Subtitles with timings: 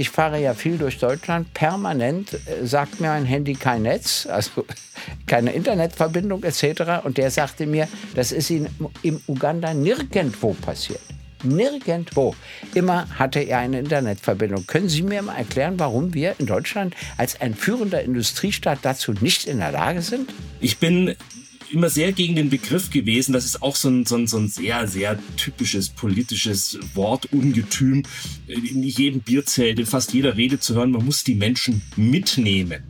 [0.00, 1.52] ich fahre ja viel durch Deutschland.
[1.52, 4.64] Permanent äh, sagt mir ein Handy kein Netz, also
[5.26, 7.04] keine Internetverbindung etc.
[7.04, 8.66] Und der sagte mir, das ist in,
[9.02, 11.02] im Uganda nirgendwo passiert.
[11.42, 12.34] Nirgendwo.
[12.74, 14.66] Immer hatte er eine Internetverbindung.
[14.66, 19.46] Können Sie mir mal erklären, warum wir in Deutschland als ein führender Industriestaat dazu nicht
[19.46, 20.32] in der Lage sind?
[20.60, 21.14] Ich bin
[21.72, 23.32] immer sehr gegen den Begriff gewesen.
[23.32, 28.02] Das ist auch so ein, so ein, so ein sehr, sehr typisches politisches Wortungetüm.
[28.46, 32.82] In jedem Bierzelt, in fast jeder Rede zu hören, man muss die Menschen mitnehmen.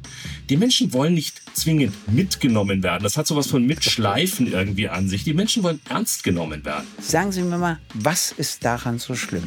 [0.49, 3.03] Die Menschen wollen nicht zwingend mitgenommen werden.
[3.03, 5.25] Das hat sowas von Mitschleifen irgendwie an sich.
[5.25, 6.87] Die Menschen wollen ernst genommen werden.
[7.01, 9.45] Sagen Sie mir mal, was ist daran so schlimm?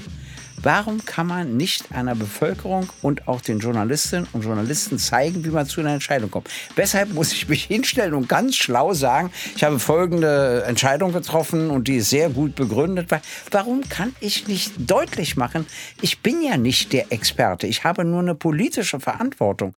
[0.63, 5.67] Warum kann man nicht einer Bevölkerung und auch den Journalistinnen und Journalisten zeigen, wie man
[5.67, 6.49] zu einer Entscheidung kommt?
[6.77, 11.89] Weshalb muss ich mich hinstellen und ganz schlau sagen, ich habe folgende Entscheidung getroffen und
[11.89, 13.09] die ist sehr gut begründet.
[13.51, 15.65] Warum kann ich nicht deutlich machen,
[16.01, 19.73] ich bin ja nicht der Experte, ich habe nur eine politische Verantwortung.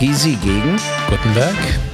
[0.00, 0.76] Gysi gegen
[1.08, 1.89] Gutenberg.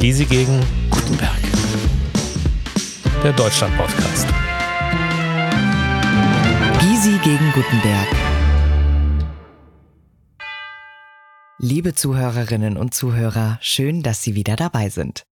[0.00, 1.38] Gysi gegen Gutenberg.
[3.22, 4.26] Der Deutschland-Podcast.
[6.80, 8.08] Gysi gegen Gutenberg.
[11.58, 15.24] Liebe Zuhörerinnen und Zuhörer, schön, dass Sie wieder dabei sind.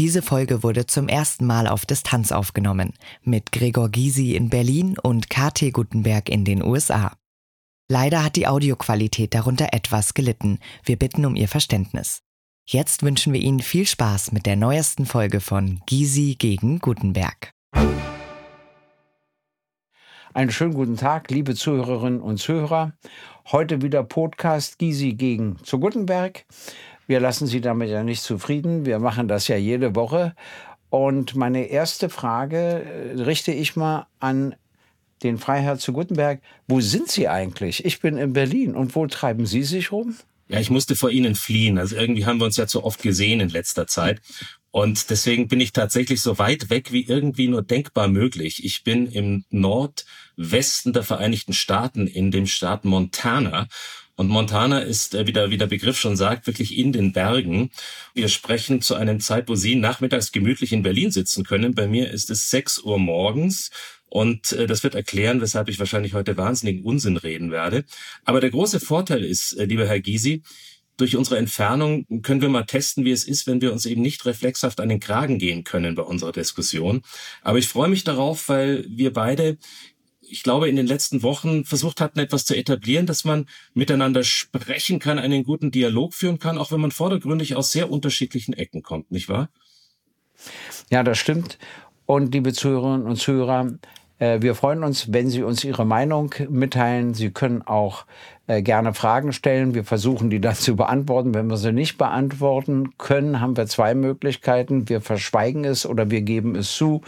[0.00, 5.30] Diese Folge wurde zum ersten Mal auf Distanz aufgenommen, mit Gregor Gysi in Berlin und
[5.30, 7.16] KT Gutenberg in den USA.
[7.88, 10.58] Leider hat die Audioqualität darunter etwas gelitten.
[10.82, 12.24] Wir bitten um Ihr Verständnis.
[12.70, 17.54] Jetzt wünschen wir Ihnen viel Spaß mit der neuesten Folge von Gysi gegen Gutenberg.
[20.34, 22.92] Einen schönen guten Tag, liebe Zuhörerinnen und Zuhörer.
[23.50, 26.44] Heute wieder Podcast Gysi gegen zu Gutenberg.
[27.06, 28.84] Wir lassen Sie damit ja nicht zufrieden.
[28.84, 30.34] Wir machen das ja jede Woche.
[30.90, 34.54] Und meine erste Frage äh, richte ich mal an
[35.22, 36.42] den Freiherr zu Gutenberg.
[36.66, 37.86] Wo sind Sie eigentlich?
[37.86, 38.76] Ich bin in Berlin.
[38.76, 40.16] Und wo treiben Sie sich rum?
[40.48, 41.78] Ja, ich musste vor ihnen fliehen.
[41.78, 44.20] Also irgendwie haben wir uns ja zu oft gesehen in letzter Zeit.
[44.70, 48.64] Und deswegen bin ich tatsächlich so weit weg wie irgendwie nur denkbar möglich.
[48.64, 53.68] Ich bin im Nordwesten der Vereinigten Staaten, in dem Staat Montana.
[54.16, 57.70] Und Montana ist, äh, wie der, wie der Begriff schon sagt, wirklich in den Bergen.
[58.14, 61.74] Wir sprechen zu einer Zeit, wo Sie nachmittags gemütlich in Berlin sitzen können.
[61.74, 63.70] Bei mir ist es 6 Uhr morgens.
[64.08, 67.84] Und äh, das wird erklären, weshalb ich wahrscheinlich heute wahnsinnigen Unsinn reden werde.
[68.24, 70.42] Aber der große Vorteil ist, äh, lieber Herr Gysi,
[70.96, 74.26] durch unsere Entfernung können wir mal testen, wie es ist, wenn wir uns eben nicht
[74.26, 77.02] reflexhaft an den Kragen gehen können bei unserer Diskussion.
[77.42, 79.58] Aber ich freue mich darauf, weil wir beide
[80.30, 84.98] ich glaube, in den letzten Wochen versucht hatten, etwas zu etablieren, dass man miteinander sprechen
[84.98, 89.10] kann, einen guten Dialog führen kann, auch wenn man vordergründig aus sehr unterschiedlichen Ecken kommt,
[89.10, 89.48] nicht wahr?
[90.90, 91.58] Ja, das stimmt.
[92.06, 93.78] Und liebe Zuhörerinnen und Zuhörer,
[94.18, 97.14] wir freuen uns, wenn Sie uns Ihre Meinung mitteilen.
[97.14, 98.04] Sie können auch
[98.48, 99.74] äh, gerne Fragen stellen.
[99.74, 101.34] Wir versuchen, die dann zu beantworten.
[101.34, 104.88] Wenn wir sie nicht beantworten können, haben wir zwei Möglichkeiten.
[104.88, 107.02] Wir verschweigen es oder wir geben es zu.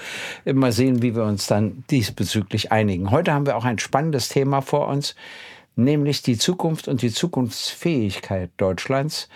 [0.45, 3.11] Mal sehen, wie wir uns dann diesbezüglich einigen.
[3.11, 5.15] Heute haben wir auch ein spannendes Thema vor uns,
[5.77, 9.31] nämlich die Zukunft und die Zukunftsfähigkeit Deutschlands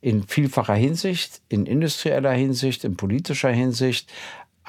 [0.00, 4.10] in vielfacher Hinsicht, in industrieller Hinsicht, in politischer Hinsicht,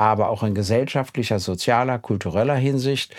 [0.02, 3.14] aber auch in gesellschaftlicher, sozialer, kultureller Hinsicht.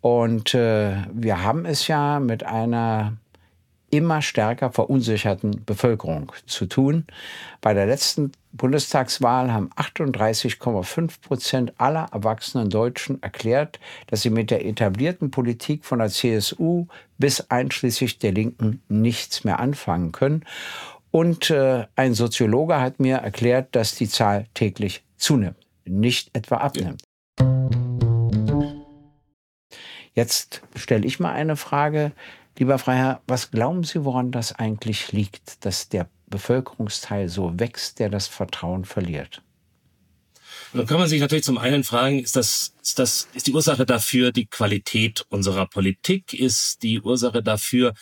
[0.00, 3.14] Und äh, wir haben es ja mit einer
[3.90, 7.04] immer stärker verunsicherten Bevölkerung zu tun.
[7.60, 14.64] Bei der letzten Bundestagswahl haben 38,5 Prozent aller erwachsenen Deutschen erklärt, dass sie mit der
[14.64, 16.86] etablierten Politik von der CSU
[17.18, 20.44] bis einschließlich der Linken nichts mehr anfangen können.
[21.10, 25.56] Und äh, ein Soziologe hat mir erklärt, dass die Zahl täglich zunimmt
[25.90, 27.02] nicht etwa abnimmt.
[30.14, 32.12] Jetzt stelle ich mal eine Frage.
[32.58, 38.10] Lieber Freiherr, was glauben Sie, woran das eigentlich liegt, dass der Bevölkerungsteil so wächst, der
[38.10, 39.42] das Vertrauen verliert?
[40.72, 43.86] Nun kann man sich natürlich zum einen fragen, ist das, ist das, ist die Ursache
[43.86, 46.32] dafür die Qualität unserer Politik?
[46.32, 47.94] Ist die Ursache dafür,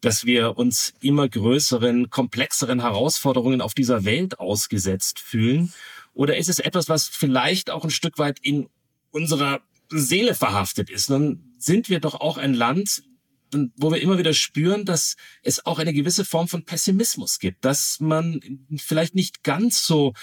[0.00, 5.72] dass wir uns immer größeren, komplexeren Herausforderungen auf dieser Welt ausgesetzt fühlen?
[6.14, 8.68] Oder ist es etwas, was vielleicht auch ein Stück weit in
[9.10, 11.10] unserer Seele verhaftet ist?
[11.10, 13.02] Dann sind wir doch auch ein Land,
[13.76, 18.00] wo wir immer wieder spüren, dass es auch eine gewisse Form von Pessimismus gibt, dass
[18.00, 18.40] man
[18.76, 20.14] vielleicht nicht ganz so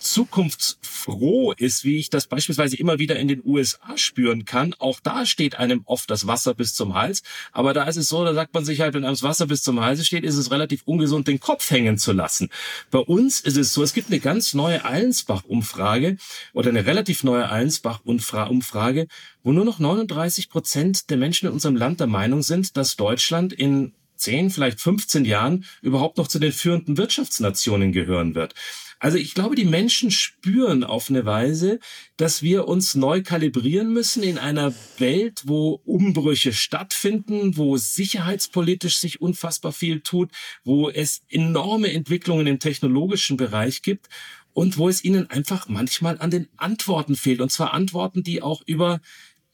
[0.00, 4.74] zukunftsfroh roh ist, wie ich das beispielsweise immer wieder in den USA spüren kann.
[4.78, 7.22] Auch da steht einem oft das Wasser bis zum Hals.
[7.52, 9.62] Aber da ist es so, da sagt man sich halt, wenn einem das Wasser bis
[9.62, 12.50] zum Hals steht, ist es relativ ungesund, den Kopf hängen zu lassen.
[12.90, 16.16] Bei uns ist es so, es gibt eine ganz neue Allensbach-Umfrage
[16.52, 19.08] oder eine relativ neue Allensbach-Umfrage,
[19.42, 23.52] wo nur noch 39 Prozent der Menschen in unserem Land der Meinung sind, dass Deutschland
[23.52, 28.54] in 10, vielleicht 15 Jahren überhaupt noch zu den führenden Wirtschaftsnationen gehören wird.
[29.00, 31.78] Also ich glaube, die Menschen spüren auf eine Weise,
[32.16, 39.20] dass wir uns neu kalibrieren müssen in einer Welt, wo Umbrüche stattfinden, wo sicherheitspolitisch sich
[39.20, 40.30] unfassbar viel tut,
[40.64, 44.08] wo es enorme Entwicklungen im technologischen Bereich gibt
[44.52, 47.40] und wo es ihnen einfach manchmal an den Antworten fehlt.
[47.40, 49.00] Und zwar Antworten, die auch über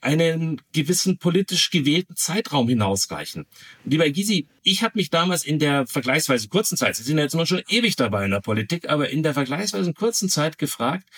[0.05, 3.47] einen gewissen politisch gewählten Zeitraum hinausreichen.
[3.85, 7.35] Lieber Gysi, ich habe mich damals in der vergleichsweise kurzen Zeit, Sie sind ja jetzt
[7.35, 11.09] noch schon ewig dabei in der Politik, aber in der vergleichsweise kurzen Zeit gefragt,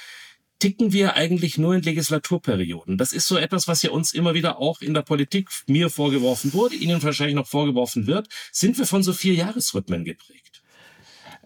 [0.58, 2.96] ticken wir eigentlich nur in Legislaturperioden.
[2.96, 6.52] Das ist so etwas, was ja uns immer wieder auch in der Politik mir vorgeworfen
[6.52, 8.28] wurde, Ihnen wahrscheinlich noch vorgeworfen wird.
[8.52, 10.62] Sind wir von so vier Jahresrhythmen geprägt?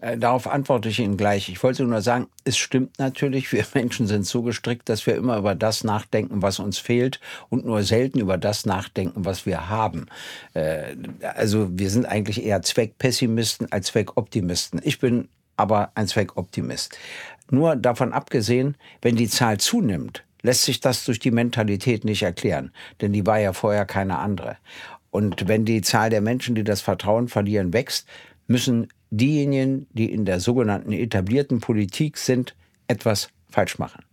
[0.01, 1.47] Äh, darauf antworte ich Ihnen gleich.
[1.47, 5.37] Ich wollte nur sagen, es stimmt natürlich, wir Menschen sind so gestrickt, dass wir immer
[5.37, 7.19] über das nachdenken, was uns fehlt
[7.49, 10.07] und nur selten über das nachdenken, was wir haben.
[10.53, 10.95] Äh,
[11.35, 14.81] also wir sind eigentlich eher Zweckpessimisten als Zweckoptimisten.
[14.83, 16.97] Ich bin aber ein Zweckoptimist.
[17.51, 22.71] Nur davon abgesehen, wenn die Zahl zunimmt, lässt sich das durch die Mentalität nicht erklären,
[23.01, 24.57] denn die war ja vorher keine andere.
[25.11, 28.07] Und wenn die Zahl der Menschen, die das Vertrauen verlieren, wächst,
[28.51, 32.55] müssen diejenigen, die in der sogenannten etablierten Politik sind,
[32.87, 34.03] etwas falsch machen.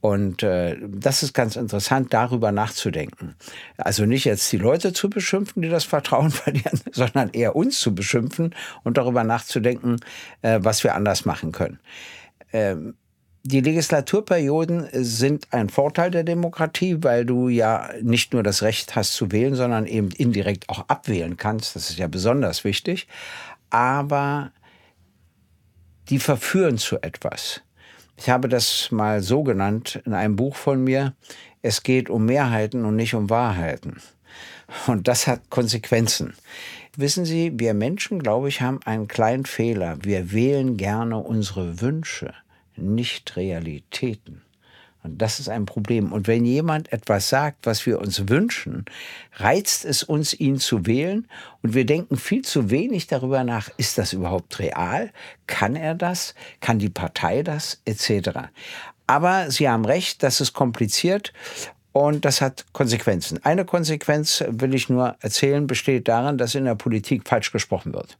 [0.00, 3.34] Und äh, das ist ganz interessant, darüber nachzudenken.
[3.76, 7.94] Also nicht jetzt die Leute zu beschimpfen, die das Vertrauen verlieren, sondern eher uns zu
[7.94, 8.54] beschimpfen
[8.84, 9.96] und darüber nachzudenken,
[10.42, 11.80] äh, was wir anders machen können.
[12.52, 12.94] Ähm,
[13.42, 19.14] die Legislaturperioden sind ein Vorteil der Demokratie, weil du ja nicht nur das Recht hast
[19.14, 21.74] zu wählen, sondern eben indirekt auch abwählen kannst.
[21.74, 23.08] Das ist ja besonders wichtig
[23.70, 24.52] aber
[26.08, 27.62] die verführen zu etwas.
[28.16, 31.14] Ich habe das mal so genannt in einem Buch von mir.
[31.62, 34.00] Es geht um Mehrheiten und nicht um Wahrheiten.
[34.86, 36.34] Und das hat Konsequenzen.
[36.96, 39.98] Wissen Sie, wir Menschen, glaube ich, haben einen kleinen Fehler.
[40.02, 42.34] Wir wählen gerne unsere Wünsche,
[42.76, 44.42] nicht Realitäten.
[45.08, 46.12] Und das ist ein Problem.
[46.12, 48.84] Und wenn jemand etwas sagt, was wir uns wünschen,
[49.34, 51.26] reizt es uns, ihn zu wählen.
[51.62, 55.10] Und wir denken viel zu wenig darüber nach, ist das überhaupt real?
[55.46, 56.34] Kann er das?
[56.60, 57.80] Kann die Partei das?
[57.84, 58.30] Etc.
[59.06, 61.32] Aber Sie haben recht, das ist kompliziert.
[61.92, 63.42] Und das hat Konsequenzen.
[63.44, 68.18] Eine Konsequenz, will ich nur erzählen, besteht darin, dass in der Politik falsch gesprochen wird.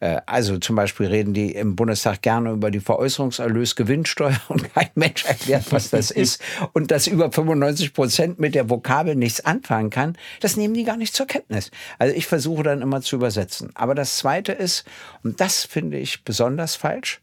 [0.00, 5.24] Äh, also zum Beispiel reden die im Bundestag gerne über die Veräußerungserlösgewinnsteuer und kein Mensch
[5.24, 6.40] erklärt, was das ist.
[6.72, 10.96] Und dass über 95 Prozent mit der Vokabel nichts anfangen kann, das nehmen die gar
[10.96, 11.70] nicht zur Kenntnis.
[11.98, 13.70] Also ich versuche dann immer zu übersetzen.
[13.74, 14.84] Aber das Zweite ist,
[15.22, 17.20] und das finde ich besonders falsch,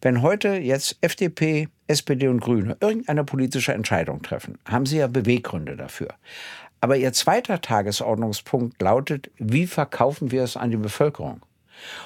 [0.00, 5.76] wenn heute jetzt FDP, SPD und Grüne irgendeine politische Entscheidung treffen, haben sie ja Beweggründe
[5.76, 6.08] dafür.
[6.80, 11.40] Aber ihr zweiter Tagesordnungspunkt lautet, wie verkaufen wir es an die Bevölkerung?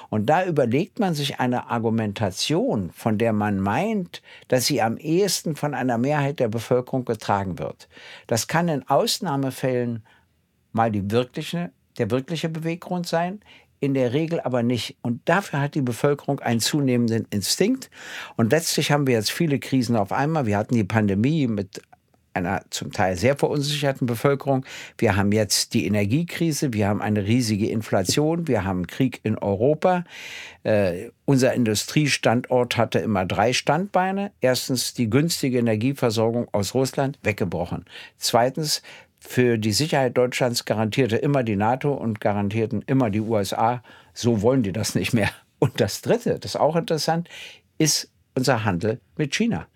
[0.09, 5.55] Und da überlegt man sich eine Argumentation, von der man meint, dass sie am ehesten
[5.55, 7.87] von einer Mehrheit der Bevölkerung getragen wird.
[8.27, 10.05] Das kann in Ausnahmefällen
[10.71, 13.41] mal die wirkliche, der wirkliche Beweggrund sein,
[13.79, 14.97] in der Regel aber nicht.
[15.01, 17.89] Und dafür hat die Bevölkerung einen zunehmenden Instinkt.
[18.35, 20.45] Und letztlich haben wir jetzt viele Krisen auf einmal.
[20.45, 21.81] Wir hatten die Pandemie mit
[22.37, 24.65] einer zum Teil sehr verunsicherten Bevölkerung.
[24.97, 30.03] Wir haben jetzt die Energiekrise, wir haben eine riesige Inflation, wir haben Krieg in Europa.
[30.63, 34.31] Äh, unser Industriestandort hatte immer drei Standbeine.
[34.41, 37.85] Erstens die günstige Energieversorgung aus Russland weggebrochen.
[38.17, 38.81] Zweitens
[39.19, 43.83] für die Sicherheit Deutschlands garantierte immer die NATO und garantierten immer die USA.
[44.13, 45.29] So wollen die das nicht mehr.
[45.59, 47.27] Und das Dritte, das ist auch interessant,
[47.77, 49.67] ist unser Handel mit China.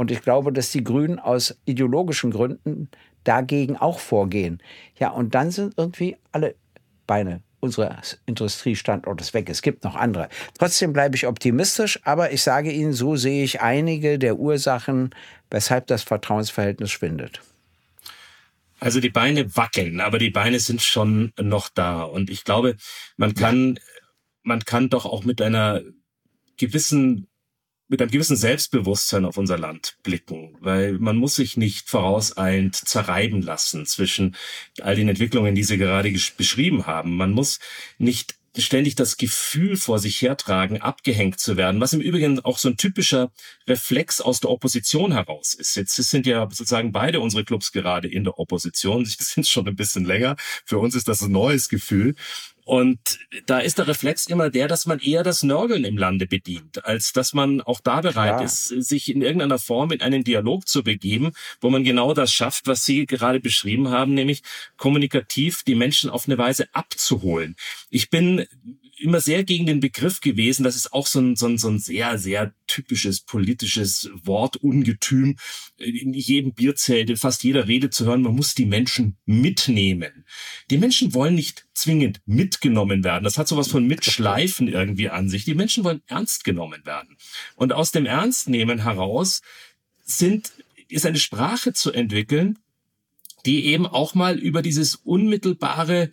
[0.00, 2.88] Und ich glaube, dass die Grünen aus ideologischen Gründen
[3.22, 4.62] dagegen auch vorgehen.
[4.98, 6.54] Ja, und dann sind irgendwie alle
[7.06, 9.50] Beine unseres Industriestandortes weg.
[9.50, 10.30] Es gibt noch andere.
[10.58, 15.14] Trotzdem bleibe ich optimistisch, aber ich sage Ihnen, so sehe ich einige der Ursachen,
[15.50, 17.42] weshalb das Vertrauensverhältnis schwindet.
[18.78, 22.04] Also die Beine wackeln, aber die Beine sind schon noch da.
[22.04, 22.78] Und ich glaube,
[23.18, 23.78] man kann,
[24.44, 25.82] man kann doch auch mit einer
[26.56, 27.26] gewissen
[27.90, 33.42] mit einem gewissen Selbstbewusstsein auf unser Land blicken, weil man muss sich nicht vorauseilend zerreiben
[33.42, 34.36] lassen zwischen
[34.80, 37.16] all den Entwicklungen, die Sie gerade beschrieben haben.
[37.16, 37.58] Man muss
[37.98, 42.68] nicht ständig das Gefühl vor sich hertragen, abgehängt zu werden, was im Übrigen auch so
[42.68, 43.32] ein typischer
[43.66, 45.74] Reflex aus der Opposition heraus ist.
[45.76, 49.04] Jetzt sind ja sozusagen beide unsere Clubs gerade in der Opposition.
[49.04, 50.36] Sie sind schon ein bisschen länger.
[50.64, 52.14] Für uns ist das ein neues Gefühl.
[52.70, 56.84] Und da ist der Reflex immer der, dass man eher das Nörgeln im Lande bedient,
[56.84, 58.44] als dass man auch da bereit Klar.
[58.44, 62.68] ist, sich in irgendeiner Form in einen Dialog zu begeben, wo man genau das schafft,
[62.68, 64.44] was Sie gerade beschrieben haben, nämlich
[64.76, 67.56] kommunikativ die Menschen auf eine Weise abzuholen.
[67.90, 68.46] Ich bin
[69.00, 70.64] immer sehr gegen den Begriff gewesen.
[70.64, 75.36] Das ist auch so ein, so ein, so ein sehr, sehr typisches politisches Wortungetüm.
[75.78, 80.24] In jedem Bierzelt, in fast jeder Rede zu hören, man muss die Menschen mitnehmen.
[80.70, 83.24] Die Menschen wollen nicht zwingend mitgenommen werden.
[83.24, 85.44] Das hat sowas von Mitschleifen irgendwie an sich.
[85.44, 87.16] Die Menschen wollen ernst genommen werden.
[87.56, 89.40] Und aus dem Ernstnehmen heraus
[90.04, 90.52] sind,
[90.88, 92.58] ist eine Sprache zu entwickeln,
[93.46, 96.10] die eben auch mal über dieses unmittelbare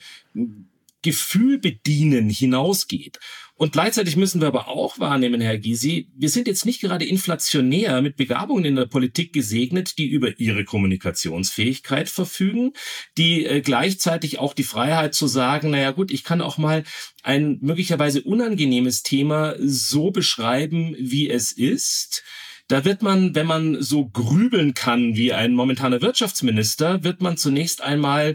[1.07, 3.17] Gefühl bedienen hinausgeht.
[3.55, 8.01] Und gleichzeitig müssen wir aber auch wahrnehmen, Herr Gysi, wir sind jetzt nicht gerade inflationär
[8.01, 12.73] mit Begabungen in der Politik gesegnet, die über ihre Kommunikationsfähigkeit verfügen,
[13.17, 16.83] die äh, gleichzeitig auch die Freiheit zu sagen, naja gut, ich kann auch mal
[17.23, 22.23] ein möglicherweise unangenehmes Thema so beschreiben, wie es ist.
[22.67, 27.81] Da wird man, wenn man so grübeln kann wie ein momentaner Wirtschaftsminister, wird man zunächst
[27.81, 28.33] einmal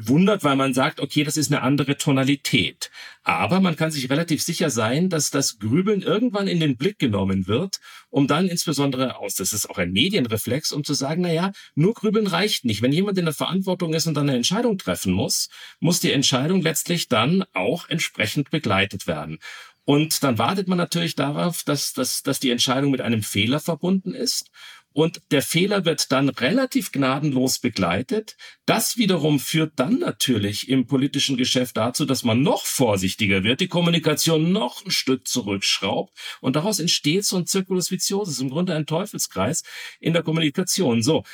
[0.00, 2.90] bewundert, weil man sagt, okay, das ist eine andere Tonalität.
[3.22, 7.46] Aber man kann sich relativ sicher sein, dass das Grübeln irgendwann in den Blick genommen
[7.46, 7.78] wird,
[8.10, 11.94] um dann insbesondere aus, das ist auch ein Medienreflex, um zu sagen, na ja, nur
[11.94, 12.82] Grübeln reicht nicht.
[12.82, 15.48] Wenn jemand in der Verantwortung ist und dann eine Entscheidung treffen muss,
[15.78, 19.38] muss die Entscheidung letztlich dann auch entsprechend begleitet werden.
[19.84, 24.14] Und dann wartet man natürlich darauf, dass, dass, dass die Entscheidung mit einem Fehler verbunden
[24.14, 24.50] ist.
[24.94, 28.36] Und der Fehler wird dann relativ gnadenlos begleitet.
[28.64, 33.66] Das wiederum führt dann natürlich im politischen Geschäft dazu, dass man noch vorsichtiger wird, die
[33.66, 36.16] Kommunikation noch ein Stück zurückschraubt.
[36.40, 39.64] Und daraus entsteht so ein Circulus viciosus, im Grunde ein Teufelskreis
[39.98, 41.02] in der Kommunikation.
[41.02, 41.24] So,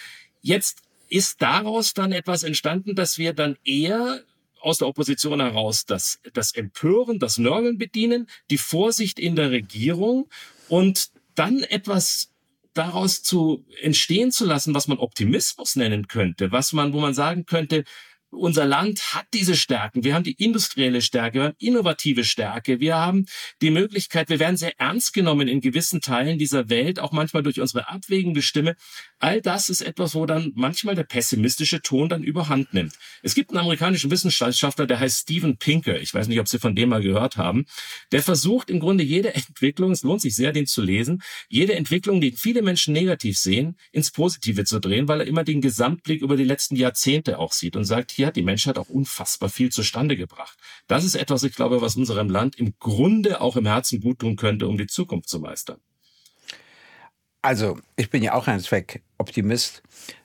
[0.40, 0.79] jetzt
[1.11, 4.23] ist daraus dann etwas entstanden, dass wir dann eher
[4.62, 10.31] aus der Opposition heraus das, das Empören, das Nörgeln bedienen, die Vorsicht in der Regierung
[10.69, 12.29] und dann etwas
[12.74, 17.44] daraus zu entstehen zu lassen, was man Optimismus nennen könnte, was man, wo man sagen
[17.44, 17.84] könnte,
[18.30, 20.04] unser Land hat diese Stärken.
[20.04, 23.26] Wir haben die industrielle Stärke, wir haben innovative Stärke, wir haben
[23.60, 27.60] die Möglichkeit, wir werden sehr ernst genommen in gewissen Teilen dieser Welt, auch manchmal durch
[27.60, 28.76] unsere abwägende Stimme.
[29.18, 32.94] All das ist etwas, wo dann manchmal der pessimistische Ton dann überhand nimmt.
[33.22, 36.00] Es gibt einen amerikanischen Wissenschaftler, der heißt Steven Pinker.
[36.00, 37.66] Ich weiß nicht, ob Sie von dem mal gehört haben.
[38.12, 42.20] Der versucht im Grunde jede Entwicklung, es lohnt sich sehr, den zu lesen, jede Entwicklung,
[42.20, 46.37] die viele Menschen negativ sehen, ins Positive zu drehen, weil er immer den Gesamtblick über
[46.37, 50.14] die letzten Jahrzehnte auch sieht und sagt, hier hat die Menschheit auch unfassbar viel zustande
[50.14, 50.58] gebracht.
[50.88, 54.36] Das ist etwas, ich glaube, was unserem Land im Grunde auch im Herzen gut tun
[54.36, 55.78] könnte, um die Zukunft zu meistern.
[57.40, 59.82] Also, ich bin ja auch ein Zweckoptimist.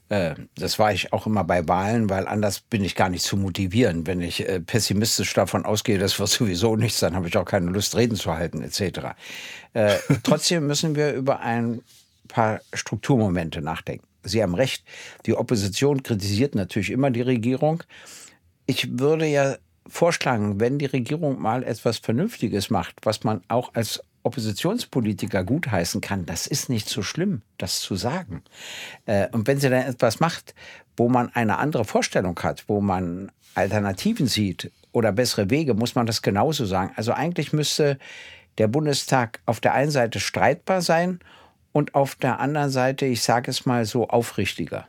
[0.09, 3.37] Äh, das war ich auch immer bei Wahlen, weil anders bin ich gar nicht zu
[3.37, 4.05] motivieren.
[4.05, 7.71] Wenn ich äh, pessimistisch davon ausgehe, das wird sowieso nichts, dann habe ich auch keine
[7.71, 9.15] Lust, Reden zu halten, etc.
[9.71, 11.81] Äh, trotzdem müssen wir über ein
[12.27, 14.05] paar Strukturmomente nachdenken.
[14.25, 14.84] Sie haben recht,
[15.25, 17.84] die Opposition kritisiert natürlich immer die Regierung.
[18.65, 19.55] Ich würde ja
[19.88, 26.25] vorschlagen, wenn die Regierung mal etwas Vernünftiges macht, was man auch als Oppositionspolitiker gutheißen kann,
[26.25, 28.41] das ist nicht so schlimm, das zu sagen.
[29.05, 30.55] Äh, und wenn sie dann etwas macht,
[30.98, 36.08] wo man eine andere Vorstellung hat, wo man Alternativen sieht oder bessere Wege, muss man
[36.08, 36.91] das genauso sagen.
[36.96, 38.00] Also eigentlich müsste
[38.58, 41.20] der Bundestag auf der einen Seite streitbar sein
[41.75, 44.88] und auf der anderen Seite, ich sage es mal so, aufrichtiger.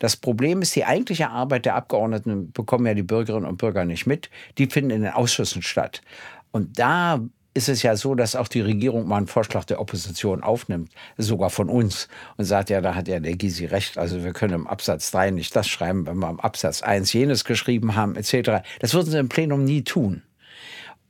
[0.00, 4.08] Das Problem ist, die eigentliche Arbeit der Abgeordneten bekommen ja die Bürgerinnen und Bürger nicht
[4.08, 4.28] mit.
[4.58, 6.02] Die finden in den Ausschüssen statt.
[6.50, 7.20] Und da
[7.54, 11.48] ist es ja so, dass auch die Regierung mal einen Vorschlag der Opposition aufnimmt, sogar
[11.48, 14.66] von uns, und sagt, ja, da hat ja der Gysi recht, also wir können im
[14.66, 18.64] Absatz 3 nicht das schreiben, wenn wir im Absatz 1 jenes geschrieben haben, etc.
[18.80, 20.22] Das würden sie im Plenum nie tun.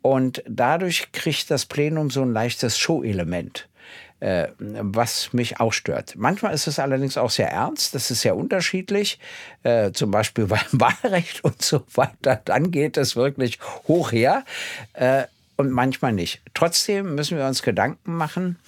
[0.02, 3.69] Und dadurch kriegt das Plenum so ein leichtes Show-Element
[4.20, 6.14] äh, was mich auch stört.
[6.16, 9.18] Manchmal ist es allerdings auch sehr ernst, das ist sehr unterschiedlich,
[9.62, 12.40] äh, zum Beispiel beim Wahlrecht und so weiter.
[12.44, 13.58] Dann geht es wirklich
[13.88, 14.44] hoch her.
[14.92, 15.24] Äh,
[15.60, 16.40] und manchmal nicht.
[16.54, 18.58] Trotzdem müssen wir uns Gedanken machen,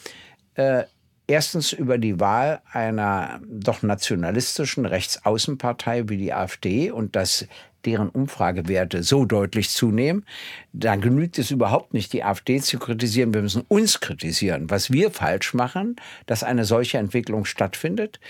[0.57, 0.85] äh,
[1.27, 7.47] erstens über die Wahl einer doch nationalistischen Rechtsaußenpartei wie die AfD und dass
[7.85, 10.25] deren Umfragewerte so deutlich zunehmen,
[10.73, 13.35] dann genügt es überhaupt nicht, die AfD zu kritisieren.
[13.35, 15.97] Wir müssen uns kritisieren, was wir falsch machen,
[16.27, 18.21] dass eine solche Entwicklung stattfindet.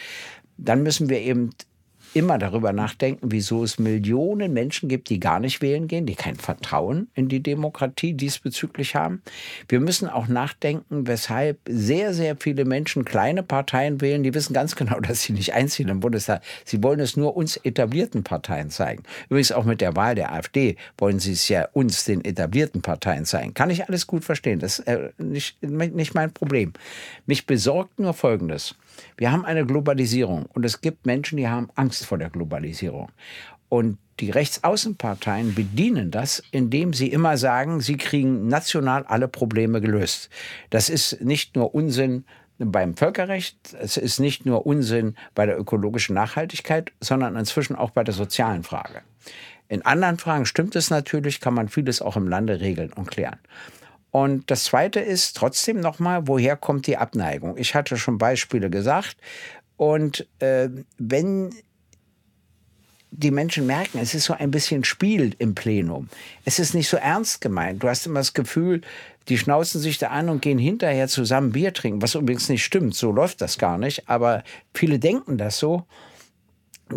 [0.56, 1.50] Dann müssen wir eben
[2.14, 6.36] immer darüber nachdenken, wieso es Millionen Menschen gibt, die gar nicht wählen gehen, die kein
[6.36, 9.22] Vertrauen in die Demokratie diesbezüglich haben.
[9.68, 14.22] Wir müssen auch nachdenken, weshalb sehr, sehr viele Menschen kleine Parteien wählen.
[14.22, 16.42] Die wissen ganz genau, dass sie nicht einziehen im Bundestag.
[16.64, 19.02] Sie wollen es nur uns etablierten Parteien zeigen.
[19.28, 23.24] Übrigens auch mit der Wahl der AfD wollen sie es ja uns, den etablierten Parteien
[23.24, 23.54] zeigen.
[23.54, 24.58] Kann ich alles gut verstehen.
[24.58, 26.72] Das ist äh, nicht, nicht mein Problem.
[27.26, 28.74] Mich besorgt nur Folgendes.
[29.16, 33.10] Wir haben eine Globalisierung und es gibt Menschen, die haben Angst vor der Globalisierung.
[33.68, 40.28] Und die Rechtsaußenparteien bedienen das, indem sie immer sagen, sie kriegen national alle Probleme gelöst.
[40.70, 42.24] Das ist nicht nur Unsinn
[42.58, 48.04] beim Völkerrecht, es ist nicht nur Unsinn bei der ökologischen Nachhaltigkeit, sondern inzwischen auch bei
[48.04, 49.02] der sozialen Frage.
[49.68, 53.38] In anderen Fragen stimmt es natürlich, kann man vieles auch im Lande regeln und klären.
[54.12, 57.56] Und das Zweite ist trotzdem nochmal, woher kommt die Abneigung?
[57.56, 59.16] Ich hatte schon Beispiele gesagt.
[59.76, 61.50] Und äh, wenn
[63.10, 66.08] die Menschen merken, es ist so ein bisschen Spiel im Plenum.
[66.44, 67.82] Es ist nicht so ernst gemeint.
[67.82, 68.82] Du hast immer das Gefühl,
[69.28, 72.94] die schnauzen sich da an und gehen hinterher zusammen Bier trinken, was übrigens nicht stimmt.
[72.94, 74.08] So läuft das gar nicht.
[74.08, 75.86] Aber viele denken das so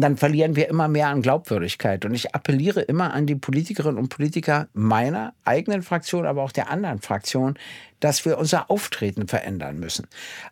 [0.01, 2.05] dann verlieren wir immer mehr an Glaubwürdigkeit.
[2.05, 6.69] Und ich appelliere immer an die Politikerinnen und Politiker meiner eigenen Fraktion, aber auch der
[6.69, 7.55] anderen Fraktion,
[8.05, 10.05] dass wir unser Auftreten verändern müssen.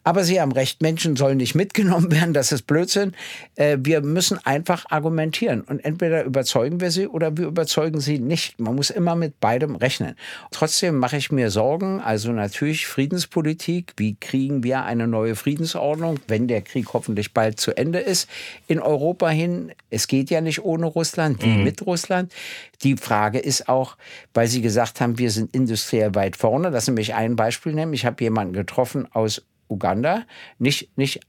[0.03, 3.13] Aber Sie haben recht, Menschen sollen nicht mitgenommen werden, das ist Blödsinn.
[3.53, 8.59] Äh, wir müssen einfach argumentieren und entweder überzeugen wir sie oder wir überzeugen sie nicht.
[8.59, 10.15] Man muss immer mit beidem rechnen.
[10.49, 16.47] Trotzdem mache ich mir Sorgen, also natürlich Friedenspolitik, wie kriegen wir eine neue Friedensordnung, wenn
[16.47, 18.27] der Krieg hoffentlich bald zu Ende ist,
[18.65, 19.73] in Europa hin.
[19.91, 21.63] Es geht ja nicht ohne Russland, wie mhm.
[21.65, 22.33] mit Russland.
[22.83, 23.97] Die Frage ist auch,
[24.33, 27.93] weil Sie gesagt haben, wir sind industriell weit vorne, lassen Sie mich ein Beispiel nehmen.
[27.93, 30.23] Ich habe jemanden getroffen aus Uganda,
[30.59, 31.21] nicht, nicht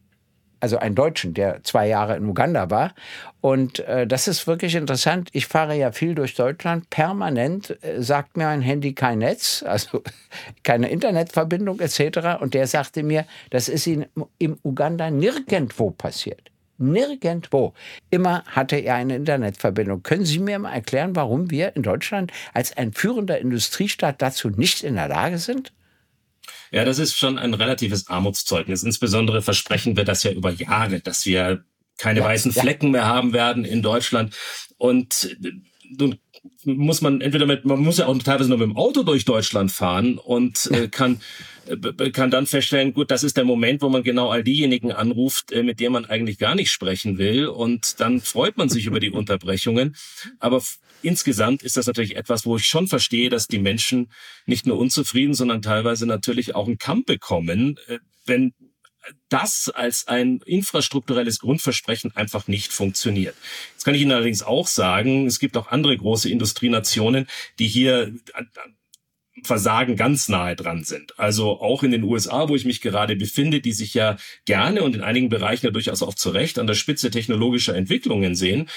[0.64, 2.94] also einen Deutschen, der zwei Jahre in Uganda war.
[3.42, 5.28] Und äh, das ist wirklich interessant.
[5.32, 6.88] Ich fahre ja viel durch Deutschland.
[6.88, 10.02] Permanent äh, sagt mir mein Handy kein Netz, also
[10.62, 12.40] keine Internetverbindung etc.
[12.40, 14.06] Und der sagte mir, das ist in,
[14.38, 16.50] im Uganda nirgendwo passiert.
[16.78, 17.74] Nirgendwo.
[18.10, 20.02] Immer hatte er eine Internetverbindung.
[20.02, 24.82] Können Sie mir mal erklären, warum wir in Deutschland als ein führender Industriestaat dazu nicht
[24.82, 25.72] in der Lage sind?
[26.70, 28.82] Ja, das ist schon ein relatives Armutszeugnis.
[28.82, 31.64] Insbesondere versprechen wir das ja über Jahre, dass wir
[31.98, 32.92] keine ja, weißen Flecken ja.
[32.92, 34.34] mehr haben werden in Deutschland.
[34.76, 35.36] Und
[35.90, 36.18] nun
[36.64, 39.72] muss man entweder mit, man muss ja auch teilweise nur mit dem Auto durch Deutschland
[39.72, 41.20] fahren und äh, kann
[41.66, 45.52] äh, kann dann feststellen, gut, das ist der Moment, wo man genau all diejenigen anruft,
[45.52, 47.46] äh, mit denen man eigentlich gar nicht sprechen will.
[47.46, 49.96] Und dann freut man sich über die Unterbrechungen.
[50.38, 50.62] Aber
[51.02, 54.10] insgesamt ist das natürlich etwas, wo ich schon verstehe, dass die Menschen
[54.46, 58.54] nicht nur unzufrieden, sondern teilweise natürlich auch einen Kampf bekommen, äh, wenn
[59.28, 63.36] das als ein infrastrukturelles Grundversprechen einfach nicht funktioniert.
[63.72, 67.26] Jetzt kann ich Ihnen allerdings auch sagen, es gibt auch andere große Industrienationen,
[67.58, 68.14] die hier
[69.42, 71.18] Versagen ganz nahe dran sind.
[71.18, 74.94] Also auch in den USA, wo ich mich gerade befinde, die sich ja gerne und
[74.94, 78.68] in einigen Bereichen ja durchaus auch zu Recht an der Spitze technologischer Entwicklungen sehen,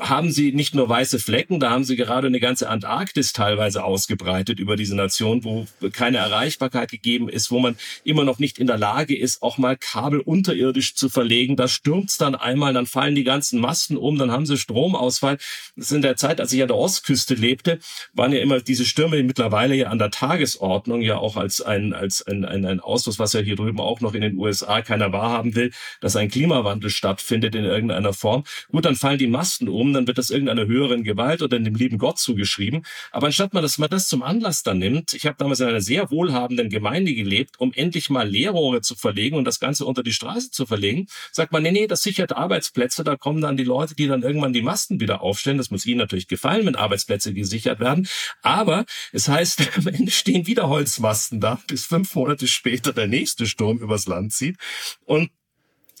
[0.00, 4.58] haben sie nicht nur weiße Flecken, da haben sie gerade eine ganze Antarktis teilweise ausgebreitet
[4.58, 8.78] über diese Nation, wo keine Erreichbarkeit gegeben ist, wo man immer noch nicht in der
[8.78, 11.56] Lage ist, auch mal Kabel unterirdisch zu verlegen.
[11.56, 15.38] Da stürmt's dann einmal, dann fallen die ganzen Masten um, dann haben sie Stromausfall.
[15.76, 17.78] Das ist in der Zeit, als ich an der Ostküste lebte,
[18.12, 22.26] waren ja immer diese Stürme mittlerweile ja an der Tagesordnung, ja auch als ein, als
[22.26, 25.54] ein, ein, ein Ausfluss, was ja hier drüben auch noch in den USA keiner wahrhaben
[25.54, 28.44] will, dass ein Klimawandel stattfindet in irgendeiner Form.
[28.70, 31.98] Gut, dann fallen die Masten um, dann wird das irgendeiner höheren Gewalt oder dem lieben
[31.98, 32.84] Gott zugeschrieben.
[33.10, 35.80] Aber anstatt man, dass man das zum Anlass dann nimmt, ich habe damals in einer
[35.80, 40.12] sehr wohlhabenden Gemeinde gelebt, um endlich mal Leerrohre zu verlegen und das Ganze unter die
[40.12, 43.94] Straße zu verlegen, sagt man, nee, nee, das sichert Arbeitsplätze, da kommen dann die Leute,
[43.94, 45.58] die dann irgendwann die Masten wieder aufstellen.
[45.58, 48.08] Das muss ihnen natürlich gefallen, wenn Arbeitsplätze gesichert werden.
[48.42, 53.46] Aber es heißt, am Ende stehen wieder Holzmasten da, bis fünf Monate später der nächste
[53.46, 54.56] Sturm übers Land zieht.
[55.04, 55.30] Und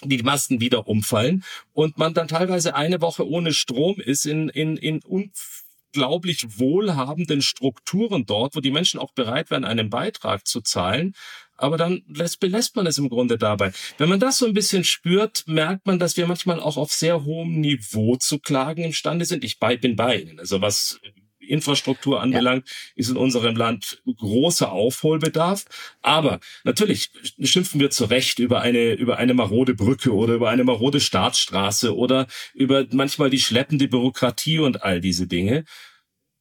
[0.08, 4.76] die Masten wieder umfallen und man dann teilweise eine Woche ohne Strom ist in, in,
[4.76, 11.14] in unglaublich wohlhabenden Strukturen dort, wo die Menschen auch bereit wären, einen Beitrag zu zahlen.
[11.56, 13.72] Aber dann lässt, belässt man es im Grunde dabei.
[13.98, 17.24] Wenn man das so ein bisschen spürt, merkt man, dass wir manchmal auch auf sehr
[17.24, 19.44] hohem Niveau zu klagen imstande sind.
[19.44, 20.40] Ich bin bei Ihnen.
[20.40, 20.98] Also was
[21.48, 22.74] Infrastruktur anbelangt, ja.
[22.96, 25.64] ist in unserem Land großer Aufholbedarf.
[26.02, 27.10] Aber natürlich
[27.42, 31.96] schimpfen wir zu Recht über eine, über eine marode Brücke oder über eine marode Staatsstraße
[31.96, 35.64] oder über manchmal die schleppende Bürokratie und all diese Dinge.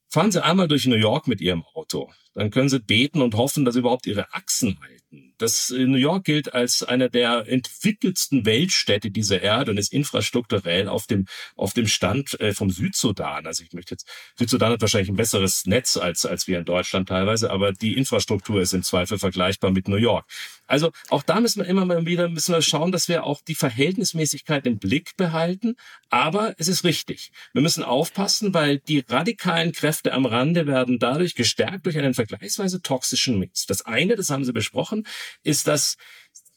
[0.09, 2.11] Fahren Sie einmal durch New York mit Ihrem Auto.
[2.33, 5.02] Dann können Sie beten und hoffen, dass überhaupt Ihre Achsen halten
[5.43, 10.88] Das äh, New York gilt als einer der entwickeltsten Weltstädte dieser Erde und ist infrastrukturell
[10.88, 11.25] auf dem
[11.58, 13.45] auf dem Stand äh, vom Südsudan.
[13.45, 14.08] Also ich möchte jetzt
[14.39, 18.62] Südsudan hat wahrscheinlich ein besseres Netz als als wir in Deutschland teilweise, aber die Infrastruktur
[18.62, 20.25] ist im Zweifel vergleichbar mit New York.
[20.73, 23.53] Also auch da müssen wir immer mal wieder müssen wir schauen, dass wir auch die
[23.53, 25.75] Verhältnismäßigkeit im Blick behalten.
[26.09, 27.31] Aber es ist richtig.
[27.53, 32.81] Wir müssen aufpassen, weil die radikalen Kräfte am Rande werden dadurch gestärkt durch einen vergleichsweise
[32.81, 33.67] toxischen Mix.
[33.67, 35.05] Das eine, das haben Sie besprochen,
[35.43, 35.95] ist, dass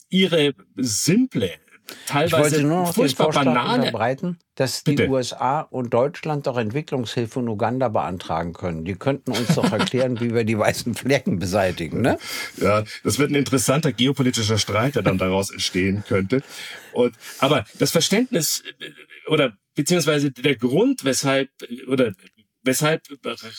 [0.08, 1.52] ihre simple
[2.06, 5.10] teilweise ich wollte nur noch den Vorschlag banale unterbreiten, dass die Bitte.
[5.10, 8.84] USA und Deutschland doch Entwicklungshilfe in Uganda beantragen können.
[8.84, 12.00] Die könnten uns doch erklären, wie wir die weißen Flecken beseitigen.
[12.00, 12.18] Ne?
[12.56, 16.42] Ja, das wird ein interessanter geopolitischer Streit, der dann daraus entstehen könnte.
[16.92, 21.50] Und, aber das Verständnis äh, oder beziehungsweise der Grund, weshalb
[21.86, 22.12] oder
[22.66, 23.02] weshalb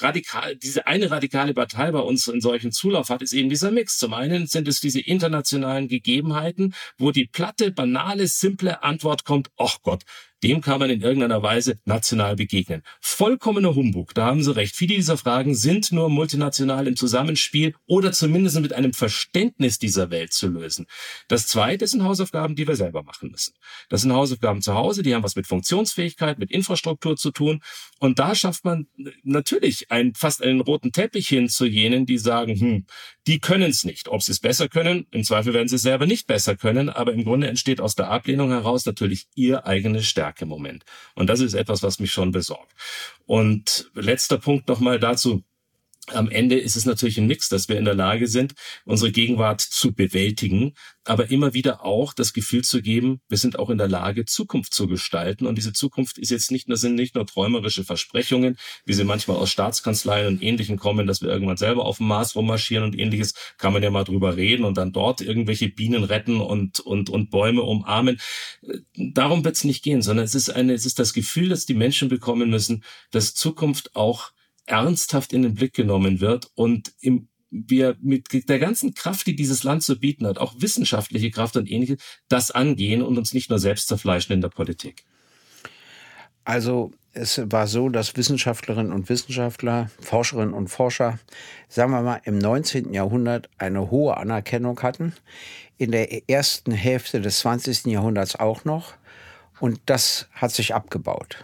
[0.02, 3.98] radikal, diese eine radikale Partei bei uns in solchen Zulauf hat, ist eben dieser Mix.
[3.98, 9.78] Zum einen sind es diese internationalen Gegebenheiten, wo die platte, banale, simple Antwort kommt, ach
[9.82, 10.04] Gott,
[10.44, 12.84] dem kann man in irgendeiner Weise national begegnen.
[13.00, 14.76] Vollkommener Humbug, da haben Sie recht.
[14.76, 20.34] Viele dieser Fragen sind nur multinational im Zusammenspiel oder zumindest mit einem Verständnis dieser Welt
[20.34, 20.86] zu lösen.
[21.28, 23.54] Das zweite sind Hausaufgaben, die wir selber machen müssen.
[23.90, 27.62] Das sind Hausaufgaben zu Hause, die haben was mit Funktionsfähigkeit, mit Infrastruktur zu tun.
[28.00, 28.88] Und da schafft man
[29.24, 32.86] natürlich einen, fast einen roten Teppich hin zu jenen, die sagen, hm,
[33.26, 34.08] die können es nicht.
[34.08, 37.14] Ob sie es besser können, im Zweifel werden sie es selber nicht besser können, aber
[37.14, 40.84] im Grunde entsteht aus der Ablehnung heraus natürlich ihr eigenes Stärke im Moment.
[41.16, 42.74] Und das ist etwas, was mich schon besorgt.
[43.26, 45.44] Und letzter Punkt nochmal dazu
[46.14, 48.54] am Ende ist es natürlich ein Mix, dass wir in der Lage sind,
[48.86, 53.70] unsere Gegenwart zu bewältigen, aber immer wieder auch das Gefühl zu geben, wir sind auch
[53.70, 55.46] in der Lage, Zukunft zu gestalten.
[55.46, 59.38] Und diese Zukunft ist jetzt nicht nur, sind nicht nur träumerische Versprechungen, wie sie manchmal
[59.38, 63.34] aus Staatskanzleien und Ähnlichem kommen, dass wir irgendwann selber auf dem Mars rummarschieren und ähnliches,
[63.58, 67.30] kann man ja mal drüber reden und dann dort irgendwelche Bienen retten und, und, und
[67.30, 68.20] Bäume umarmen.
[68.96, 71.74] Darum wird es nicht gehen, sondern es ist eine, es ist das Gefühl, dass die
[71.74, 74.32] Menschen bekommen müssen, dass Zukunft auch
[74.68, 79.64] ernsthaft in den Blick genommen wird und im, wir mit der ganzen Kraft, die dieses
[79.64, 83.60] Land zu bieten hat, auch wissenschaftliche Kraft und ähnliches, das angehen und uns nicht nur
[83.60, 85.06] selbst zerfleischen in der Politik.
[86.44, 91.20] Also es war so, dass Wissenschaftlerinnen und Wissenschaftler, Forscherinnen und Forscher,
[91.68, 92.94] sagen wir mal, im 19.
[92.94, 95.14] Jahrhundert eine hohe Anerkennung hatten,
[95.78, 97.86] in der ersten Hälfte des 20.
[97.88, 98.94] Jahrhunderts auch noch.
[99.60, 101.44] Und das hat sich abgebaut.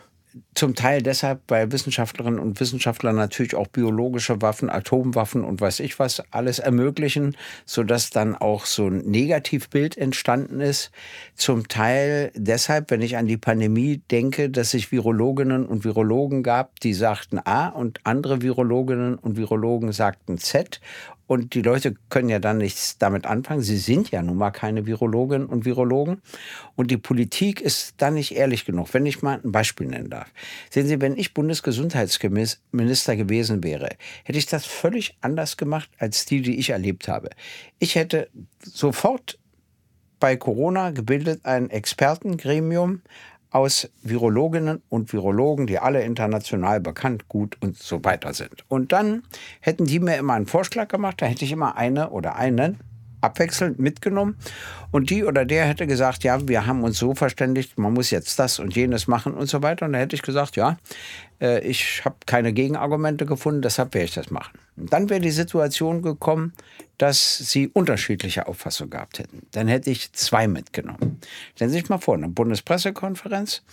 [0.55, 5.99] Zum Teil deshalb, weil Wissenschaftlerinnen und Wissenschaftler natürlich auch biologische Waffen, Atomwaffen und weiß ich
[5.99, 7.35] was alles ermöglichen,
[7.65, 10.91] sodass dann auch so ein Negativbild entstanden ist.
[11.35, 16.79] Zum Teil deshalb, wenn ich an die Pandemie denke, dass es Virologinnen und Virologen gab,
[16.81, 20.79] die sagten A und andere Virologinnen und Virologen sagten Z
[21.25, 23.61] und die Leute können ja dann nichts damit anfangen.
[23.61, 26.21] Sie sind ja nun mal keine Virologinnen und Virologen.
[26.75, 28.93] Und die Politik ist dann nicht ehrlich genug.
[28.93, 30.27] Wenn ich mal ein Beispiel nennen darf.
[30.69, 33.89] Sehen Sie, wenn ich Bundesgesundheitsminister gewesen wäre,
[34.23, 37.29] hätte ich das völlig anders gemacht als die, die ich erlebt habe.
[37.79, 38.29] Ich hätte
[38.61, 39.39] sofort
[40.19, 43.01] bei Corona gebildet ein Expertengremium
[43.53, 48.63] aus Virologinnen und Virologen, die alle international bekannt, gut und so weiter sind.
[48.67, 49.23] Und dann
[49.59, 52.79] hätten die mir immer einen Vorschlag gemacht, da hätte ich immer eine oder einen
[53.23, 54.37] abwechselnd mitgenommen
[54.91, 58.37] und die oder der hätte gesagt, ja, wir haben uns so verständigt, man muss jetzt
[58.37, 59.85] das und jenes machen und so weiter.
[59.85, 60.77] Und da hätte ich gesagt, ja,
[61.41, 64.59] äh, ich habe keine Gegenargumente gefunden, deshalb werde ich das machen.
[64.75, 66.53] Und dann wäre die Situation gekommen,
[66.97, 69.47] dass sie unterschiedliche Auffassungen gehabt hätten.
[69.51, 71.19] Dann hätte ich zwei mitgenommen.
[71.55, 73.63] Stellen Sie sich mal vor, eine Bundespressekonferenz,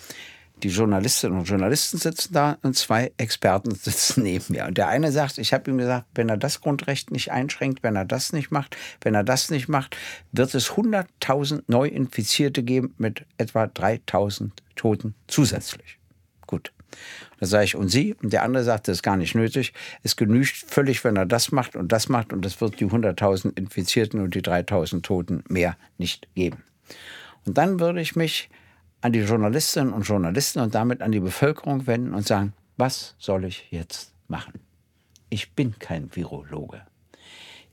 [0.63, 4.65] die Journalistinnen und Journalisten sitzen da und zwei Experten sitzen neben mir.
[4.65, 7.95] Und der eine sagt, ich habe ihm gesagt, wenn er das Grundrecht nicht einschränkt, wenn
[7.95, 9.97] er das nicht macht, wenn er das nicht macht,
[10.31, 15.97] wird es 100.000 Neuinfizierte geben mit etwa 3.000 Toten zusätzlich.
[16.47, 16.71] Gut.
[17.39, 18.13] Da sage ich, und Sie?
[18.21, 19.73] Und der andere sagt, das ist gar nicht nötig.
[20.03, 23.57] Es genügt völlig, wenn er das macht und das macht und es wird die 100.000
[23.57, 26.63] Infizierten und die 3.000 Toten mehr nicht geben.
[27.45, 28.49] Und dann würde ich mich
[29.01, 33.45] an die Journalistinnen und Journalisten und damit an die Bevölkerung wenden und sagen, was soll
[33.45, 34.59] ich jetzt machen?
[35.29, 36.81] Ich bin kein Virologe.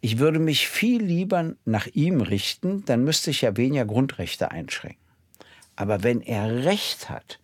[0.00, 5.02] Ich würde mich viel lieber nach ihm richten, dann müsste ich ja weniger Grundrechte einschränken.
[5.76, 7.40] Aber wenn er Recht hat,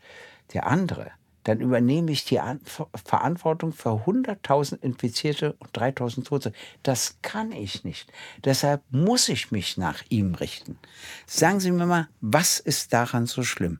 [0.53, 1.11] der andere,
[1.45, 2.61] dann übernehme ich die An
[3.05, 6.53] Verantwortung für 100.000 Infizierte und 3.000 Tote.
[6.83, 8.13] Das kann ich nicht.
[8.45, 10.79] Deshalb muss ich mich nach ihm richten.
[11.27, 13.79] Sagen Sie mir mal, was ist daran so schlimm?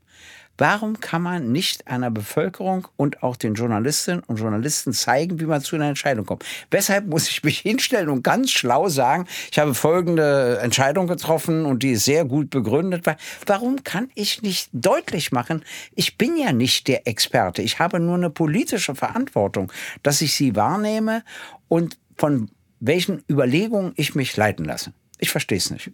[0.57, 5.61] Warum kann man nicht einer Bevölkerung und auch den Journalistinnen und Journalisten zeigen, wie man
[5.63, 6.45] zu einer Entscheidung kommt?
[6.71, 11.83] Weshalb muss ich mich hinstellen und ganz schlau sagen, ich habe folgende Entscheidung getroffen und
[11.83, 13.05] die ist sehr gut begründet.
[13.47, 15.65] Warum kann ich nicht deutlich machen,
[15.95, 17.63] ich bin ja nicht der Experte.
[17.63, 21.25] Ich habe nur eine politische Verantwortung, dass ich sie wahrnehme
[21.69, 24.93] und von welchen Überlegungen ich mich leiten lasse.
[25.19, 25.91] Ich verstehe es nicht.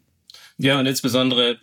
[0.58, 1.58] Ja, und insbesondere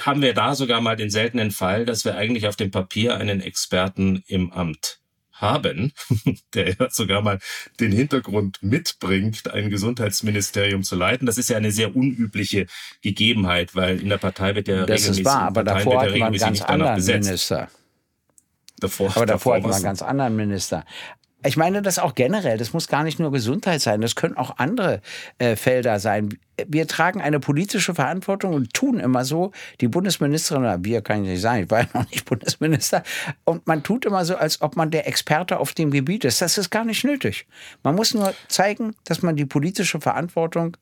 [0.00, 3.40] haben wir da sogar mal den seltenen Fall, dass wir eigentlich auf dem Papier einen
[3.40, 5.00] Experten im Amt
[5.32, 5.92] haben,
[6.54, 7.38] der ja sogar mal
[7.80, 11.26] den Hintergrund mitbringt, ein Gesundheitsministerium zu leiten.
[11.26, 12.66] Das ist ja eine sehr unübliche
[13.02, 16.18] Gegebenheit, weil in der Partei wird ja das regelmäßig, ist wahr, aber Parteien davor hat
[16.18, 17.68] man ganz anderen Minister.
[18.78, 20.84] Davor, aber davor, davor hatten wir einen ganz anderen Minister.
[21.46, 22.56] Ich meine das auch generell.
[22.56, 24.00] Das muss gar nicht nur Gesundheit sein.
[24.00, 25.02] Das können auch andere
[25.38, 26.30] äh, Felder sein.
[26.66, 29.52] Wir tragen eine politische Verantwortung und tun immer so.
[29.80, 33.02] Die Bundesministerin, oder wir kann ich nicht sagen, ich war ja noch nicht Bundesminister.
[33.44, 36.40] Und man tut immer so, als ob man der Experte auf dem Gebiet ist.
[36.40, 37.46] Das ist gar nicht nötig.
[37.82, 40.76] Man muss nur zeigen, dass man die politische Verantwortung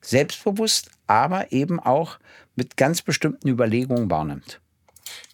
[0.00, 2.18] selbstbewusst, aber eben auch
[2.54, 4.60] mit ganz bestimmten Überlegungen wahrnimmt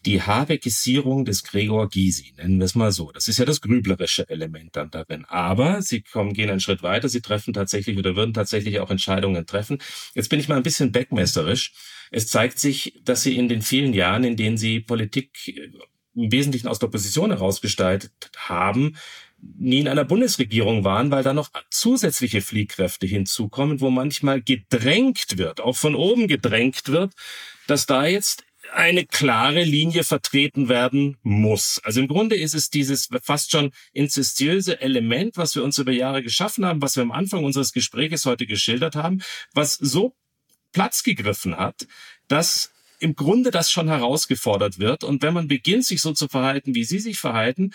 [0.05, 3.13] die Habeckisierung des Gregor Gysi, nennen wir es mal so.
[3.13, 5.25] Das ist ja das grüblerische Element dann darin.
[5.27, 9.47] Aber sie kommen, gehen einen Schritt weiter, sie treffen tatsächlich oder würden tatsächlich auch Entscheidungen
[9.47, 9.79] treffen.
[10.15, 11.73] Jetzt bin ich mal ein bisschen backmesserisch.
[12.11, 15.71] Es zeigt sich, dass sie in den vielen Jahren, in denen sie Politik äh,
[16.15, 18.97] im Wesentlichen aus der Opposition herausgestaltet haben,
[19.43, 25.61] nie in einer Bundesregierung waren, weil da noch zusätzliche Fliehkräfte hinzukommen, wo manchmal gedrängt wird,
[25.61, 27.13] auch von oben gedrängt wird,
[27.67, 31.81] dass da jetzt eine klare Linie vertreten werden muss.
[31.85, 36.23] Also im Grunde ist es dieses fast schon inzestiöse Element, was wir uns über Jahre
[36.23, 40.15] geschaffen haben, was wir am Anfang unseres Gespräches heute geschildert haben, was so
[40.73, 41.87] Platz gegriffen hat,
[42.29, 45.05] dass im Grunde das schon herausgefordert wird.
[45.05, 47.73] Und wenn man beginnt, sich so zu verhalten, wie Sie sich verhalten,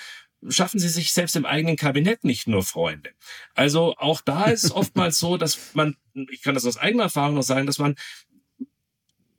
[0.50, 3.10] schaffen sie sich selbst im eigenen Kabinett nicht nur Freunde.
[3.56, 5.98] Also auch da ist es oftmals so, dass man,
[6.30, 7.96] ich kann das aus eigener Erfahrung noch sagen, dass man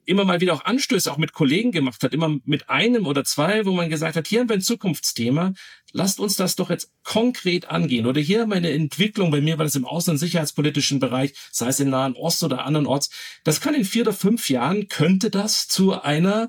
[0.09, 3.67] immer mal wieder auch Anstöße auch mit Kollegen gemacht hat, immer mit einem oder zwei,
[3.67, 5.53] wo man gesagt hat, hier haben wir ein Zukunftsthema,
[5.93, 8.07] lasst uns das doch jetzt konkret angehen.
[8.07, 11.35] Oder hier haben wir eine Entwicklung, bei mir war das im Außen- und sicherheitspolitischen Bereich,
[11.53, 13.11] sei es im Nahen Ost oder andernorts,
[13.45, 16.49] das kann in vier oder fünf Jahren, könnte das zu einer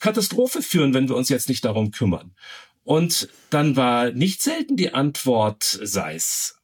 [0.00, 2.34] Katastrophe führen, wenn wir uns jetzt nicht darum kümmern.
[2.82, 6.56] Und dann war nicht selten die Antwort, sei es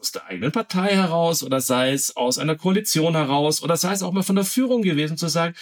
[0.00, 4.02] aus der eigenen Partei heraus oder sei es aus einer Koalition heraus oder sei es
[4.02, 5.54] auch mal von der Führung gewesen zu sagen,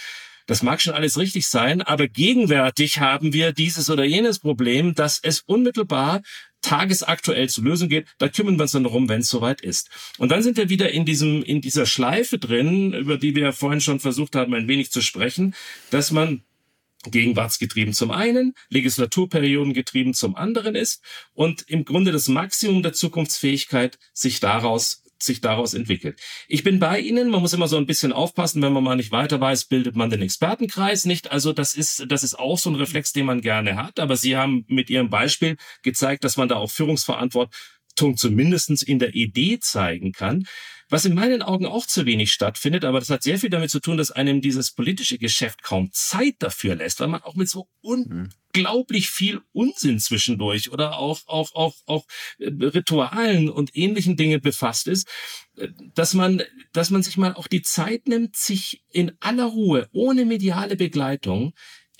[0.47, 5.19] das mag schon alles richtig sein, aber gegenwärtig haben wir dieses oder jenes Problem, dass
[5.19, 6.21] es unmittelbar
[6.61, 8.07] tagesaktuell zu lösen geht.
[8.17, 9.89] Da kümmern wir uns dann darum, wenn es soweit ist.
[10.17, 13.81] Und dann sind wir wieder in diesem, in dieser Schleife drin, über die wir vorhin
[13.81, 15.55] schon versucht haben, ein wenig zu sprechen,
[15.91, 16.43] dass man
[17.11, 23.97] gegenwartsgetrieben zum einen, Legislaturperioden getrieben zum anderen ist und im Grunde das Maximum der Zukunftsfähigkeit
[24.13, 26.19] sich daraus sich daraus entwickelt.
[26.47, 29.11] Ich bin bei Ihnen, man muss immer so ein bisschen aufpassen, wenn man mal nicht
[29.11, 31.31] weiter weiß, bildet man den Expertenkreis nicht.
[31.31, 33.99] Also das ist, das ist auch so ein Reflex, den man gerne hat.
[33.99, 39.15] Aber Sie haben mit Ihrem Beispiel gezeigt, dass man da auch Führungsverantwortung zumindestens in der
[39.15, 40.45] Idee zeigen kann.
[40.93, 43.79] Was in meinen Augen auch zu wenig stattfindet, aber das hat sehr viel damit zu
[43.79, 47.67] tun, dass einem dieses politische Geschäft kaum Zeit dafür lässt, weil man auch mit so
[47.81, 52.05] unglaublich viel Unsinn zwischendurch oder auch, auch, auch, auch
[52.37, 55.07] äh, Ritualen und ähnlichen Dingen befasst ist,
[55.57, 59.89] äh, dass man, dass man sich mal auch die Zeit nimmt, sich in aller Ruhe,
[59.93, 61.53] ohne mediale Begleitung,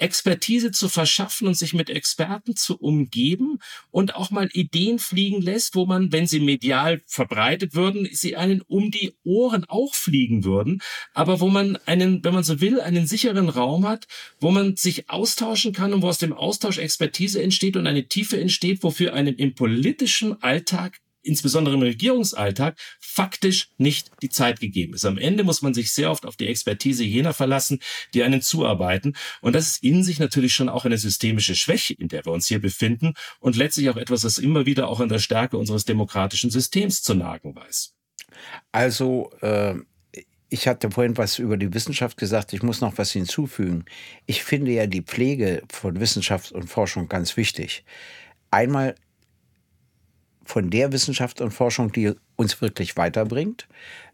[0.04, 5.76] Expertise zu verschaffen und sich mit Experten zu umgeben und auch mal Ideen fliegen lässt,
[5.76, 10.82] wo man, wenn sie medial verbreitet würden, sie einen um die Ohren auch fliegen würden,
[11.14, 14.08] aber wo man einen, wenn man so will, einen sicheren Raum hat,
[14.42, 18.40] wo man sich austauschen kann und wo aus dem Austausch Expertise entsteht und eine Tiefe
[18.40, 25.06] entsteht, wofür einen im politischen Alltag insbesondere im Regierungsalltag, faktisch nicht die Zeit gegeben ist.
[25.06, 27.80] Am Ende muss man sich sehr oft auf die Expertise jener verlassen,
[28.14, 29.16] die einen zuarbeiten.
[29.42, 32.48] Und das ist in sich natürlich schon auch eine systemische Schwäche, in der wir uns
[32.48, 36.50] hier befinden und letztlich auch etwas, das immer wieder auch an der Stärke unseres demokratischen
[36.50, 37.94] Systems zu nagen weiß.
[38.72, 39.76] Also, äh
[40.54, 43.86] ich hatte vorhin was über die Wissenschaft gesagt, ich muss noch was hinzufügen.
[44.28, 47.84] Ich finde ja die Pflege von Wissenschaft und Forschung ganz wichtig.
[48.52, 48.94] Einmal
[50.46, 53.68] von der Wissenschaft und Forschung, die uns wirklich weiterbringt,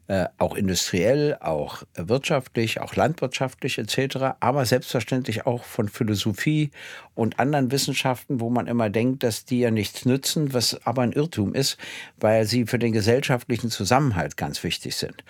[0.09, 6.71] äh, auch industriell, auch wirtschaftlich, auch landwirtschaftlich etc., aber selbstverständlich auch von Philosophie
[7.13, 11.11] und anderen Wissenschaften, wo man immer denkt, dass die ja nichts nützen, was aber ein
[11.11, 11.77] Irrtum ist,
[12.17, 15.23] weil sie für den gesellschaftlichen Zusammenhalt ganz wichtig sind.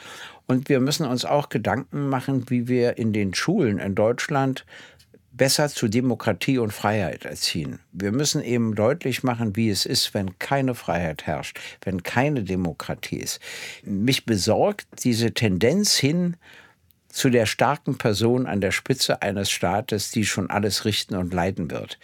[0.48, 4.66] Und wir müssen uns auch Gedanken machen, wie wir in den Schulen in Deutschland
[5.40, 7.80] besser zu Demokratie und Freiheit erziehen.
[7.94, 13.16] Wir müssen eben deutlich machen, wie es ist, wenn keine Freiheit herrscht, wenn keine Demokratie
[13.16, 13.40] ist.
[13.84, 16.36] Mich besorgt diese Tendenz hin
[17.08, 21.72] zu der starken Person an der Spitze eines Staates, die schon alles richten und leiten
[21.72, 22.00] wird.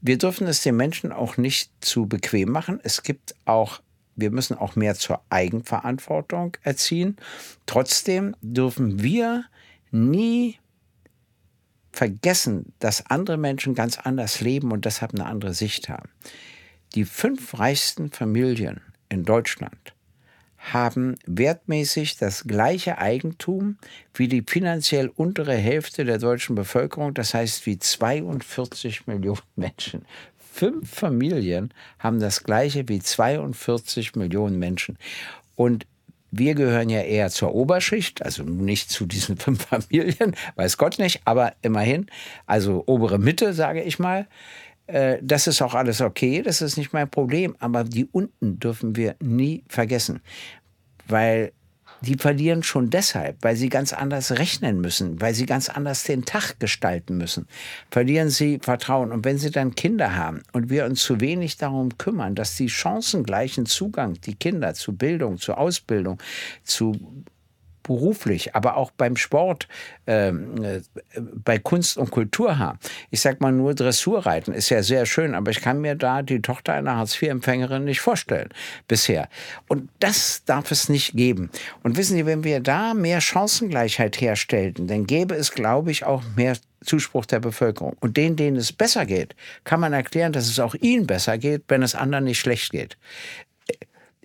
[0.00, 2.78] Wir dürfen es den Menschen auch nicht zu bequem machen.
[2.84, 3.82] Es gibt auch
[4.16, 7.16] wir müssen auch mehr zur Eigenverantwortung erziehen.
[7.64, 9.44] Trotzdem dürfen wir
[9.92, 10.58] nie
[12.00, 16.08] vergessen, dass andere Menschen ganz anders leben und deshalb eine andere Sicht haben.
[16.94, 19.92] Die fünf reichsten Familien in Deutschland
[20.56, 23.76] haben wertmäßig das gleiche Eigentum
[24.14, 30.06] wie die finanziell untere Hälfte der deutschen Bevölkerung, das heißt wie 42 Millionen Menschen.
[30.38, 34.96] Fünf Familien haben das gleiche wie 42 Millionen Menschen.
[35.54, 35.86] Und
[36.30, 41.22] wir gehören ja eher zur Oberschicht, also nicht zu diesen fünf Familien, weiß Gott nicht,
[41.24, 42.06] aber immerhin,
[42.46, 44.26] also obere Mitte, sage ich mal.
[44.86, 48.96] Äh, das ist auch alles okay, das ist nicht mein Problem, aber die unten dürfen
[48.96, 50.20] wir nie vergessen,
[51.06, 51.52] weil
[52.00, 56.24] die verlieren schon deshalb, weil sie ganz anders rechnen müssen, weil sie ganz anders den
[56.24, 57.46] Tag gestalten müssen.
[57.90, 59.12] Verlieren sie Vertrauen.
[59.12, 62.68] Und wenn sie dann Kinder haben und wir uns zu wenig darum kümmern, dass die
[62.68, 66.18] chancengleichen Zugang, die Kinder zu Bildung, zu Ausbildung,
[66.64, 67.24] zu
[67.90, 69.66] beruflich, aber auch beim Sport,
[70.06, 70.80] ähm, äh,
[71.18, 72.78] bei Kunst und Kultur haben.
[73.10, 76.40] Ich sag mal nur Dressurreiten ist ja sehr schön, aber ich kann mir da die
[76.40, 78.50] Tochter einer Hartz-IV-Empfängerin nicht vorstellen
[78.86, 79.28] bisher.
[79.66, 81.50] Und das darf es nicht geben.
[81.82, 86.22] Und wissen Sie, wenn wir da mehr Chancengleichheit herstellten, dann gäbe es, glaube ich, auch
[86.36, 87.96] mehr Zuspruch der Bevölkerung.
[87.98, 91.64] Und denen, denen es besser geht, kann man erklären, dass es auch ihnen besser geht,
[91.66, 92.96] wenn es anderen nicht schlecht geht.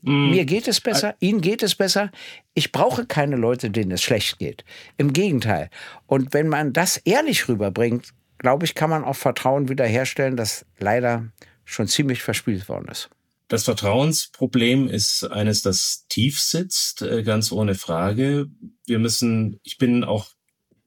[0.05, 0.29] Mm.
[0.29, 2.11] Mir geht es besser, Ihnen geht es besser.
[2.53, 4.63] Ich brauche keine Leute, denen es schlecht geht.
[4.97, 5.69] Im Gegenteil.
[6.05, 11.31] Und wenn man das ehrlich rüberbringt, glaube ich, kann man auch Vertrauen wiederherstellen, das leider
[11.63, 13.09] schon ziemlich verspielt worden ist.
[13.47, 18.47] Das Vertrauensproblem ist eines, das tief sitzt, äh, ganz ohne Frage.
[18.85, 20.27] Wir müssen, ich bin auch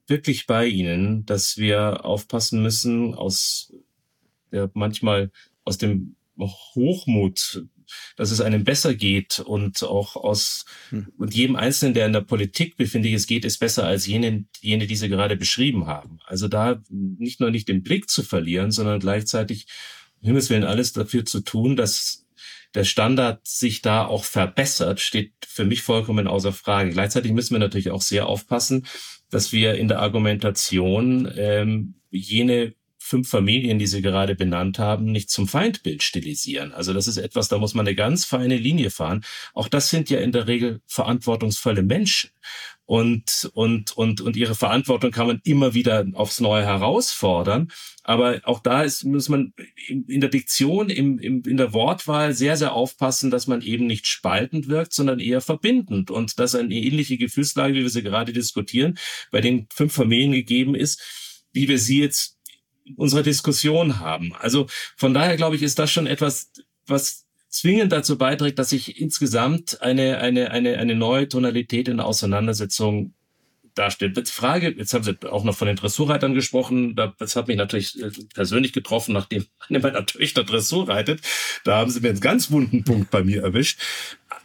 [0.07, 3.73] wirklich bei Ihnen, dass wir aufpassen müssen, aus
[4.51, 5.31] ja, manchmal
[5.63, 7.65] aus dem Hochmut
[8.15, 11.07] dass es einem besser geht und auch aus hm.
[11.17, 14.45] und jedem Einzelnen, der in der Politik befinde ich, es geht es besser als jene,
[14.61, 16.19] jene, die Sie gerade beschrieben haben.
[16.25, 19.67] Also da nicht nur nicht den Blick zu verlieren, sondern gleichzeitig
[20.21, 22.25] um Himmels Willen alles dafür zu tun, dass
[22.75, 26.91] der Standard sich da auch verbessert, steht für mich vollkommen außer Frage.
[26.91, 28.85] Gleichzeitig müssen wir natürlich auch sehr aufpassen,
[29.29, 32.75] dass wir in der Argumentation ähm, jene
[33.09, 36.71] fünf Familien, die Sie gerade benannt haben, nicht zum Feindbild stilisieren.
[36.71, 39.25] Also das ist etwas, da muss man eine ganz feine Linie fahren.
[39.53, 42.29] Auch das sind ja in der Regel verantwortungsvolle Menschen.
[42.85, 47.67] Und, und, und, und ihre Verantwortung kann man immer wieder aufs Neue herausfordern.
[48.03, 49.53] Aber auch da ist, muss man
[49.87, 54.07] in der Diktion, im, im, in der Wortwahl sehr, sehr aufpassen, dass man eben nicht
[54.07, 56.09] spaltend wirkt, sondern eher verbindend.
[56.09, 58.97] Und dass eine ähnliche Gefühlslage, wie wir sie gerade diskutieren,
[59.31, 60.99] bei den fünf Familien gegeben ist,
[61.51, 62.38] wie wir sie jetzt
[62.95, 64.33] unserer Diskussion haben.
[64.39, 66.51] Also von daher glaube ich, ist das schon etwas,
[66.87, 72.05] was zwingend dazu beiträgt, dass sich insgesamt eine, eine, eine, eine neue Tonalität in der
[72.05, 73.13] Auseinandersetzung
[73.75, 74.17] darstellt.
[74.17, 78.01] Die Frage, jetzt haben Sie auch noch von den Dressurreitern gesprochen, das hat mich natürlich
[78.01, 81.21] äh, persönlich getroffen, nachdem eine meiner Töchter Dressur reitet.
[81.63, 83.79] Da haben Sie mir einen ganz wunden Punkt bei mir erwischt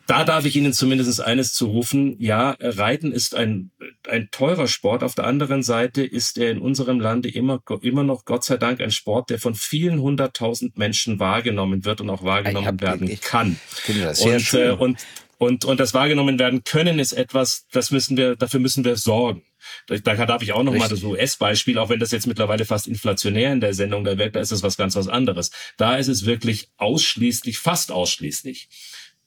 [0.06, 2.16] da darf ich Ihnen zumindest eines zurufen.
[2.18, 3.70] Ja, Reiten ist ein,
[4.08, 5.02] ein teurer Sport.
[5.02, 8.80] Auf der anderen Seite ist er in unserem Lande immer, immer noch, Gott sei Dank,
[8.80, 13.22] ein Sport, der von vielen hunderttausend Menschen wahrgenommen wird und auch wahrgenommen hab, werden ich,
[13.22, 13.58] kann.
[13.86, 14.70] Ich das sehr und, schön.
[14.70, 15.06] Äh, und,
[15.38, 19.42] und, und das wahrgenommen werden können ist etwas, das müssen wir, dafür müssen wir sorgen.
[19.86, 22.86] Da, da darf ich auch noch mal das US-Beispiel, auch wenn das jetzt mittlerweile fast
[22.86, 25.50] inflationär in der Sendung der Welt, da ist es was ganz was anderes.
[25.78, 28.68] Da ist es wirklich ausschließlich, fast ausschließlich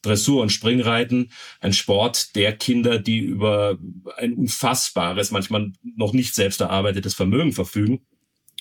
[0.01, 3.77] Dressur- und Springreiten, ein Sport der Kinder, die über
[4.17, 8.05] ein unfassbares, manchmal noch nicht selbst erarbeitetes Vermögen verfügen.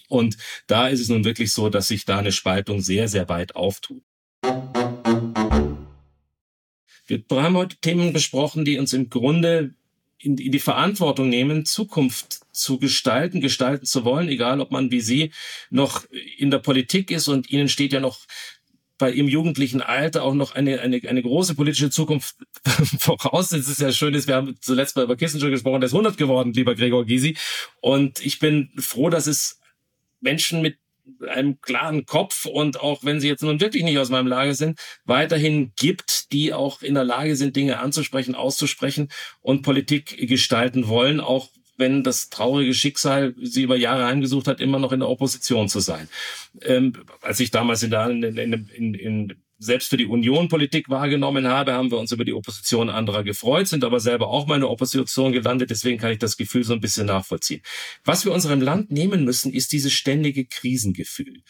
[0.08, 3.56] Und da ist es nun wirklich so, dass sich da eine Spaltung sehr, sehr weit
[3.56, 4.02] auftut.
[7.08, 9.74] Wir haben heute Themen besprochen, die uns im Grunde
[10.18, 15.32] in, die Verantwortung nehmen, Zukunft zu gestalten, gestalten zu wollen, egal ob man wie Sie
[15.70, 16.04] noch
[16.38, 18.20] in der Politik ist und Ihnen steht ja noch
[18.98, 22.36] bei ihrem jugendlichen Alter auch noch eine, eine, eine große politische Zukunft
[22.98, 23.52] voraus.
[23.52, 26.16] Es ist ja schön, dass wir haben zuletzt mal über Kissinger gesprochen, der ist 100
[26.16, 27.36] geworden, lieber Gregor Gysi.
[27.80, 29.60] Und ich bin froh, dass es
[30.20, 30.78] Menschen mit
[31.28, 34.80] einem klaren Kopf und auch wenn sie jetzt nun wirklich nicht aus meinem Lager sind,
[35.04, 39.08] weiterhin gibt, die auch in der Lage sind, Dinge anzusprechen, auszusprechen
[39.40, 44.78] und Politik gestalten wollen, auch wenn das traurige Schicksal sie über Jahre heimgesucht hat, immer
[44.78, 46.08] noch in der Opposition zu sein.
[46.62, 51.46] Ähm, als ich damals in der, in, in, in, selbst für die Union Politik wahrgenommen
[51.48, 54.60] habe, haben wir uns über die Opposition anderer gefreut, sind aber selber auch mal in
[54.62, 55.70] der Opposition gelandet.
[55.70, 57.62] Deswegen kann ich das Gefühl so ein bisschen nachvollziehen.
[58.04, 61.42] Was wir unserem Land nehmen müssen, ist dieses ständige Krisengefühl.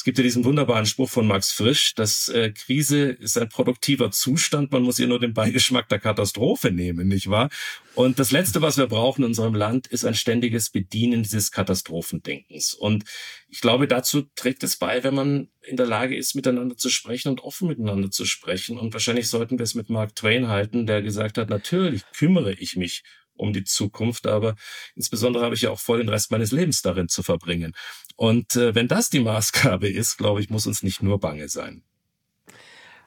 [0.00, 4.10] Es gibt ja diesen wunderbaren Spruch von Max Frisch, dass äh, Krise ist ein produktiver
[4.10, 7.50] Zustand, man muss ihr nur den Beigeschmack der Katastrophe nehmen, nicht wahr?
[7.94, 12.72] Und das Letzte, was wir brauchen in unserem Land, ist ein ständiges Bedienen dieses Katastrophendenkens.
[12.72, 13.04] Und
[13.50, 17.28] ich glaube, dazu trägt es bei, wenn man in der Lage ist, miteinander zu sprechen
[17.28, 18.78] und offen miteinander zu sprechen.
[18.78, 22.74] Und wahrscheinlich sollten wir es mit Mark Twain halten, der gesagt hat, natürlich kümmere ich
[22.74, 23.02] mich
[23.40, 24.54] um die Zukunft, aber
[24.94, 27.74] insbesondere habe ich ja auch voll den Rest meines Lebens darin zu verbringen.
[28.16, 31.82] Und äh, wenn das die Maßgabe ist, glaube ich, muss uns nicht nur bange sein.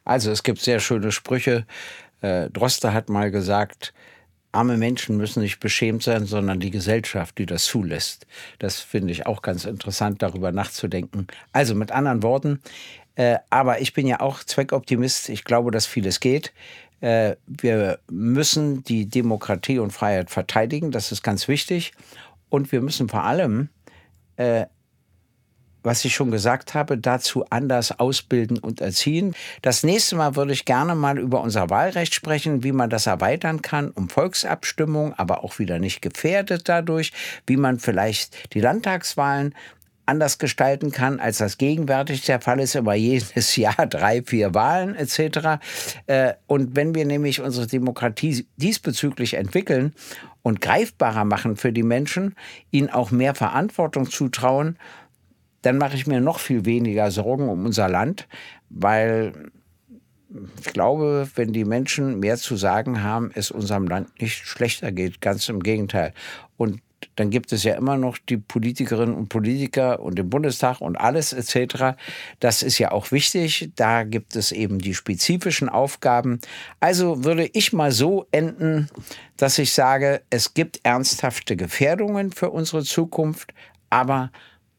[0.03, 1.65] Also es gibt sehr schöne Sprüche.
[2.21, 3.93] Äh, Droste hat mal gesagt,
[4.51, 8.27] arme Menschen müssen nicht beschämt sein, sondern die Gesellschaft, die das zulässt.
[8.59, 11.27] Das finde ich auch ganz interessant, darüber nachzudenken.
[11.51, 12.61] Also mit anderen Worten,
[13.15, 15.29] äh, aber ich bin ja auch Zweckoptimist.
[15.29, 16.53] Ich glaube, dass vieles geht.
[17.03, 21.91] Äh, wir müssen die Demokratie und Freiheit verteidigen, das ist ganz wichtig.
[22.47, 23.67] Und wir müssen vor allem,
[24.37, 24.67] äh,
[25.83, 29.35] was ich schon gesagt habe, dazu anders ausbilden und erziehen.
[29.61, 33.61] Das nächste Mal würde ich gerne mal über unser Wahlrecht sprechen, wie man das erweitern
[33.61, 37.11] kann um Volksabstimmung, aber auch wieder nicht gefährdet dadurch,
[37.45, 39.53] wie man vielleicht die Landtagswahlen
[40.05, 44.95] anders gestalten kann, als das gegenwärtig der Fall ist, über jedes Jahr drei, vier Wahlen
[44.95, 45.59] etc.
[46.07, 49.93] Äh, und wenn wir nämlich unsere Demokratie diesbezüglich entwickeln
[50.41, 52.35] und greifbarer machen für die Menschen,
[52.71, 54.77] ihnen auch mehr Verantwortung zutrauen,
[55.61, 58.27] dann mache ich mir noch viel weniger Sorgen um unser Land,
[58.69, 59.51] weil
[60.59, 65.21] ich glaube, wenn die Menschen mehr zu sagen haben, es unserem Land nicht schlechter geht,
[65.21, 66.13] ganz im Gegenteil.
[66.57, 66.81] Und
[67.15, 71.33] dann gibt es ja immer noch die Politikerinnen und Politiker und den Bundestag und alles
[71.33, 71.97] etc.
[72.39, 73.71] Das ist ja auch wichtig.
[73.75, 76.39] Da gibt es eben die spezifischen Aufgaben.
[76.79, 78.89] Also würde ich mal so enden,
[79.37, 83.53] dass ich sage, es gibt ernsthafte Gefährdungen für unsere Zukunft,
[83.89, 84.31] aber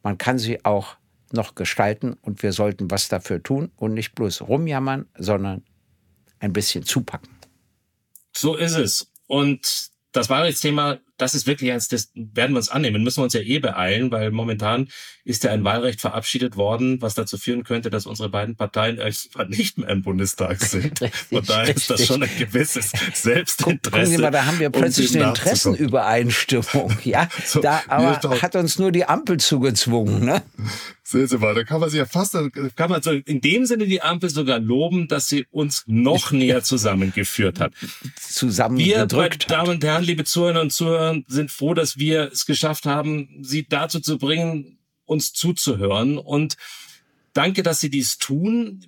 [0.02, 0.96] man kann sie auch
[1.32, 5.64] noch gestalten und wir sollten was dafür tun und nicht bloß rumjammern, sondern
[6.38, 7.30] ein bisschen zupacken.
[8.36, 9.10] So ist es.
[9.26, 13.34] Und das Wahlrechtsthema das ist wirklich eins, das werden wir uns annehmen, müssen wir uns
[13.34, 14.88] ja eh beeilen, weil momentan
[15.24, 19.48] ist ja ein Wahlrecht verabschiedet worden, was dazu führen könnte, dass unsere beiden Parteien irgendwann
[19.56, 21.00] nicht mehr im Bundestag sind.
[21.00, 23.90] richtig, Und da ist das schon ein gewisses Selbstinteresse.
[23.90, 26.98] Gucken Sie mal, da haben wir plötzlich um eine Interessenübereinstimmung.
[27.04, 30.24] Ja, so, da aber hat uns nur die Ampel zugezwungen.
[30.24, 30.42] Ne?
[31.02, 32.36] Sehen Sie mal, da kann man sich ja fast,
[32.76, 36.62] kann man so in dem Sinne die Ampel sogar loben, dass sie uns noch näher
[36.62, 37.72] zusammengeführt hat.
[38.18, 39.48] Zusammengedrückt.
[39.48, 43.42] Wir, Damen und Herren, liebe Zuhörer und Zuhörer, sind froh, dass wir es geschafft haben,
[43.42, 46.18] Sie dazu zu bringen, uns zuzuhören.
[46.18, 46.56] Und
[47.32, 48.80] danke, dass Sie dies tun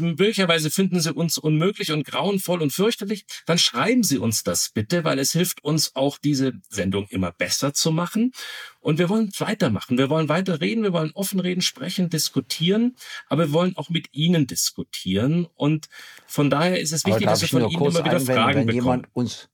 [0.00, 5.04] möglicherweise finden Sie uns unmöglich und grauenvoll und fürchterlich, dann schreiben Sie uns das bitte,
[5.04, 8.32] weil es hilft uns auch diese Sendung immer besser zu machen.
[8.80, 9.98] Und wir wollen weitermachen.
[9.98, 10.82] Wir wollen weiter reden.
[10.82, 12.96] Wir wollen offen reden, sprechen, diskutieren.
[13.28, 15.46] Aber wir wollen auch mit Ihnen diskutieren.
[15.54, 15.88] Und
[16.26, 18.74] von daher ist es wichtig, dass wir von Ihnen immer wieder Fragen wenn bekommen.
[18.74, 19.48] Jemand uns,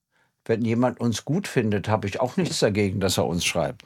[0.45, 3.85] wenn jemand uns gut findet, habe ich auch nichts dagegen, dass er uns schreibt.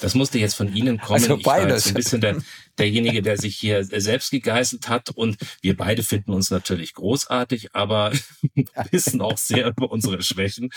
[0.00, 1.22] Das musste jetzt von Ihnen kommen.
[1.22, 1.40] Also beides.
[1.40, 2.36] Ich war jetzt ein bisschen der,
[2.78, 5.10] derjenige, der sich hier selbst gegeißelt hat.
[5.10, 8.12] Und wir beide finden uns natürlich großartig, aber
[8.90, 10.70] wissen auch sehr über unsere Schwächen.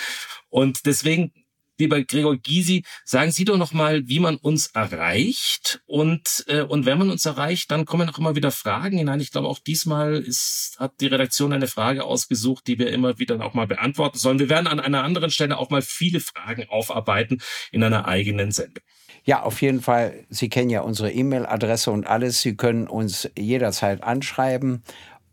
[0.48, 1.34] Und deswegen
[1.80, 6.86] lieber Gregor Gysi, sagen Sie doch noch mal, wie man uns erreicht und äh, und
[6.86, 9.20] wenn man uns erreicht, dann kommen auch immer wieder Fragen hinein.
[9.20, 13.44] Ich glaube, auch diesmal ist, hat die Redaktion eine Frage ausgesucht, die wir immer wieder
[13.44, 14.40] auch mal beantworten sollen.
[14.40, 18.84] Wir werden an einer anderen Stelle auch mal viele Fragen aufarbeiten in einer eigenen Sendung.
[19.24, 20.26] Ja, auf jeden Fall.
[20.30, 22.42] Sie kennen ja unsere E-Mail-Adresse und alles.
[22.42, 24.84] Sie können uns jederzeit anschreiben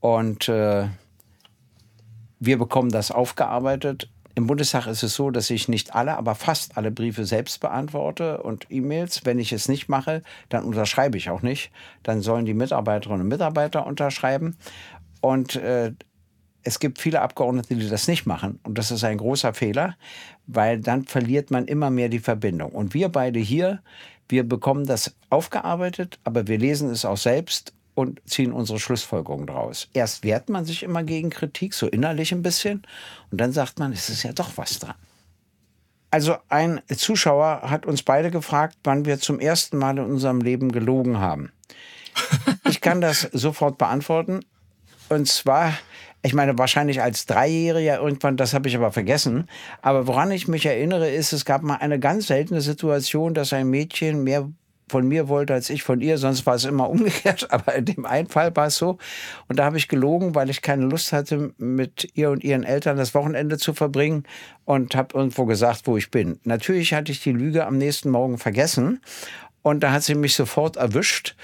[0.00, 0.88] und äh,
[2.38, 4.10] wir bekommen das aufgearbeitet.
[4.36, 8.42] Im Bundestag ist es so, dass ich nicht alle, aber fast alle Briefe selbst beantworte
[8.42, 9.22] und E-Mails.
[9.24, 11.72] Wenn ich es nicht mache, dann unterschreibe ich auch nicht.
[12.02, 14.58] Dann sollen die Mitarbeiterinnen und Mitarbeiter unterschreiben.
[15.22, 15.94] Und äh,
[16.62, 18.60] es gibt viele Abgeordnete, die das nicht machen.
[18.62, 19.96] Und das ist ein großer Fehler,
[20.46, 22.72] weil dann verliert man immer mehr die Verbindung.
[22.72, 23.82] Und wir beide hier,
[24.28, 29.88] wir bekommen das aufgearbeitet, aber wir lesen es auch selbst und ziehen unsere Schlussfolgerungen daraus.
[29.94, 32.82] Erst wehrt man sich immer gegen Kritik, so innerlich ein bisschen,
[33.32, 34.94] und dann sagt man, es ist ja doch was dran.
[36.10, 40.70] Also ein Zuschauer hat uns beide gefragt, wann wir zum ersten Mal in unserem Leben
[40.70, 41.50] gelogen haben.
[42.68, 44.40] Ich kann das sofort beantworten.
[45.08, 45.72] Und zwar
[46.22, 49.48] Ich meine, wahrscheinlich als Dreijähriger irgendwann, das habe ich aber vergessen.
[49.80, 53.68] Aber woran ich mich erinnere, ist, es gab mal eine ganz seltene Situation, dass ein
[53.68, 54.48] Mädchen mehr
[54.88, 58.06] von mir wollte als ich von ihr, sonst war es immer umgekehrt, aber in dem
[58.06, 58.98] einen Fall war es so.
[59.48, 62.96] Und da habe ich gelogen, weil ich keine Lust hatte, mit ihr und ihren Eltern
[62.96, 64.24] das Wochenende zu verbringen
[64.64, 66.38] und habe irgendwo gesagt, wo ich bin.
[66.44, 69.00] Natürlich hatte ich die Lüge am nächsten Morgen vergessen
[69.62, 71.34] und da hat sie mich sofort erwischt.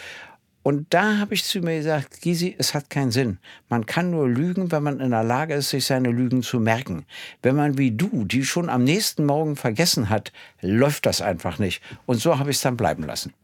[0.63, 3.39] Und da habe ich zu mir gesagt, Gysi, es hat keinen Sinn.
[3.69, 7.05] Man kann nur lügen, wenn man in der Lage ist, sich seine Lügen zu merken.
[7.43, 11.83] Wenn man wie du, die schon am nächsten Morgen vergessen hat, läuft das einfach nicht.
[12.07, 13.35] Und so habe ich es dann bleiben lassen.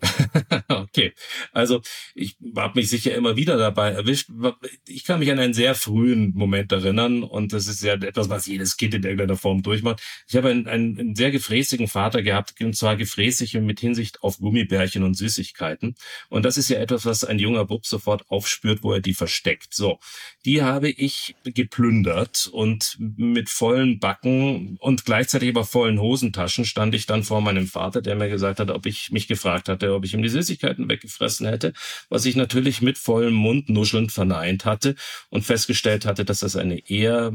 [0.68, 1.12] okay,
[1.52, 1.80] also
[2.14, 4.30] ich habe mich sicher immer wieder dabei erwischt.
[4.86, 8.46] Ich kann mich an einen sehr frühen Moment erinnern und das ist ja etwas, was
[8.46, 10.00] jedes Kind in irgendeiner Form durchmacht.
[10.28, 14.38] Ich habe einen, einen, einen sehr gefräßigen Vater gehabt, und zwar gefräßig mit Hinsicht auf
[14.38, 15.96] Gummibärchen und Süßigkeiten.
[16.28, 19.74] Und das ist ja etwas, was ein junger Bub sofort aufspürt, wo er die versteckt.
[19.74, 19.98] So,
[20.44, 27.06] die habe ich geplündert und mit vollen Backen und gleichzeitig aber vollen Hosentaschen stand ich
[27.06, 30.14] dann vor meinem Vater, der mir gesagt hat, ob ich mich gefragt hatte, ob ich
[30.14, 31.72] ihm die Süßigkeiten weggefressen hätte,
[32.08, 34.94] was ich natürlich mit vollem Mund nuschelnd verneint hatte
[35.30, 37.32] und festgestellt hatte, dass das eine eher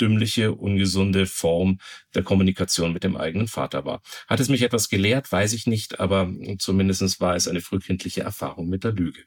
[0.00, 1.78] dümmliche, ungesunde Form
[2.14, 4.02] der Kommunikation mit dem eigenen Vater war.
[4.28, 8.68] Hat es mich etwas gelehrt, weiß ich nicht, aber zumindest war es eine frühkindliche Erfahrung
[8.68, 9.20] mit der Lüge.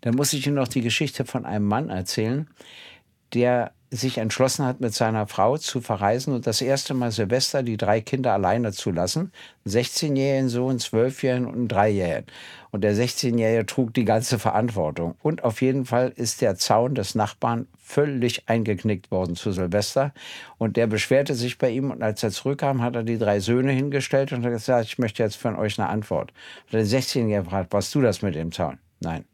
[0.00, 2.48] Dann muss ich Ihnen noch die Geschichte von einem Mann erzählen,
[3.34, 7.76] der sich entschlossen hat, mit seiner Frau zu verreisen und das erste Mal Silvester die
[7.76, 9.32] drei Kinder alleine zu lassen.
[9.66, 12.26] 16-jährigen Sohn, 12-jährigen und 3-jährigen.
[12.70, 15.14] Und der 16-jährige trug die ganze Verantwortung.
[15.22, 20.14] Und auf jeden Fall ist der Zaun des Nachbarn völlig eingeknickt worden zu Silvester.
[20.56, 23.72] Und der beschwerte sich bei ihm und als er zurückkam, hat er die drei Söhne
[23.72, 26.32] hingestellt und hat gesagt, ich möchte jetzt von euch eine Antwort.
[26.64, 28.78] Und der 16-jährige gefragt, was du das mit dem Zaun?
[29.00, 29.26] Nein.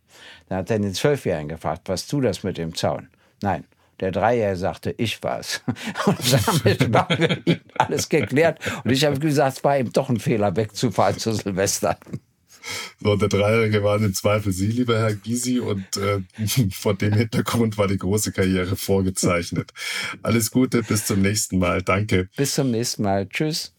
[0.48, 3.08] Dann hat er den 12-jährigen gefragt, was du das mit dem Zaun?
[3.40, 3.64] Nein.
[4.00, 5.62] Der Dreier sagte, ich war's.
[6.06, 8.58] Und damit war für ihn alles geklärt.
[8.84, 11.98] Und ich habe gesagt, es war eben doch ein Fehler, wegzufahren zu Silvester.
[13.00, 16.20] So, und der Dreijährige war im Zweifel Sie, lieber Herr Gysi, und äh,
[16.70, 19.72] vor dem Hintergrund war die große Karriere vorgezeichnet.
[20.22, 21.82] Alles Gute, bis zum nächsten Mal.
[21.82, 22.28] Danke.
[22.36, 23.28] Bis zum nächsten Mal.
[23.28, 23.72] Tschüss.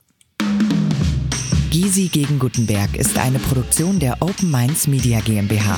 [1.71, 5.77] Gysi gegen Gutenberg ist eine Produktion der Open Minds Media GmbH.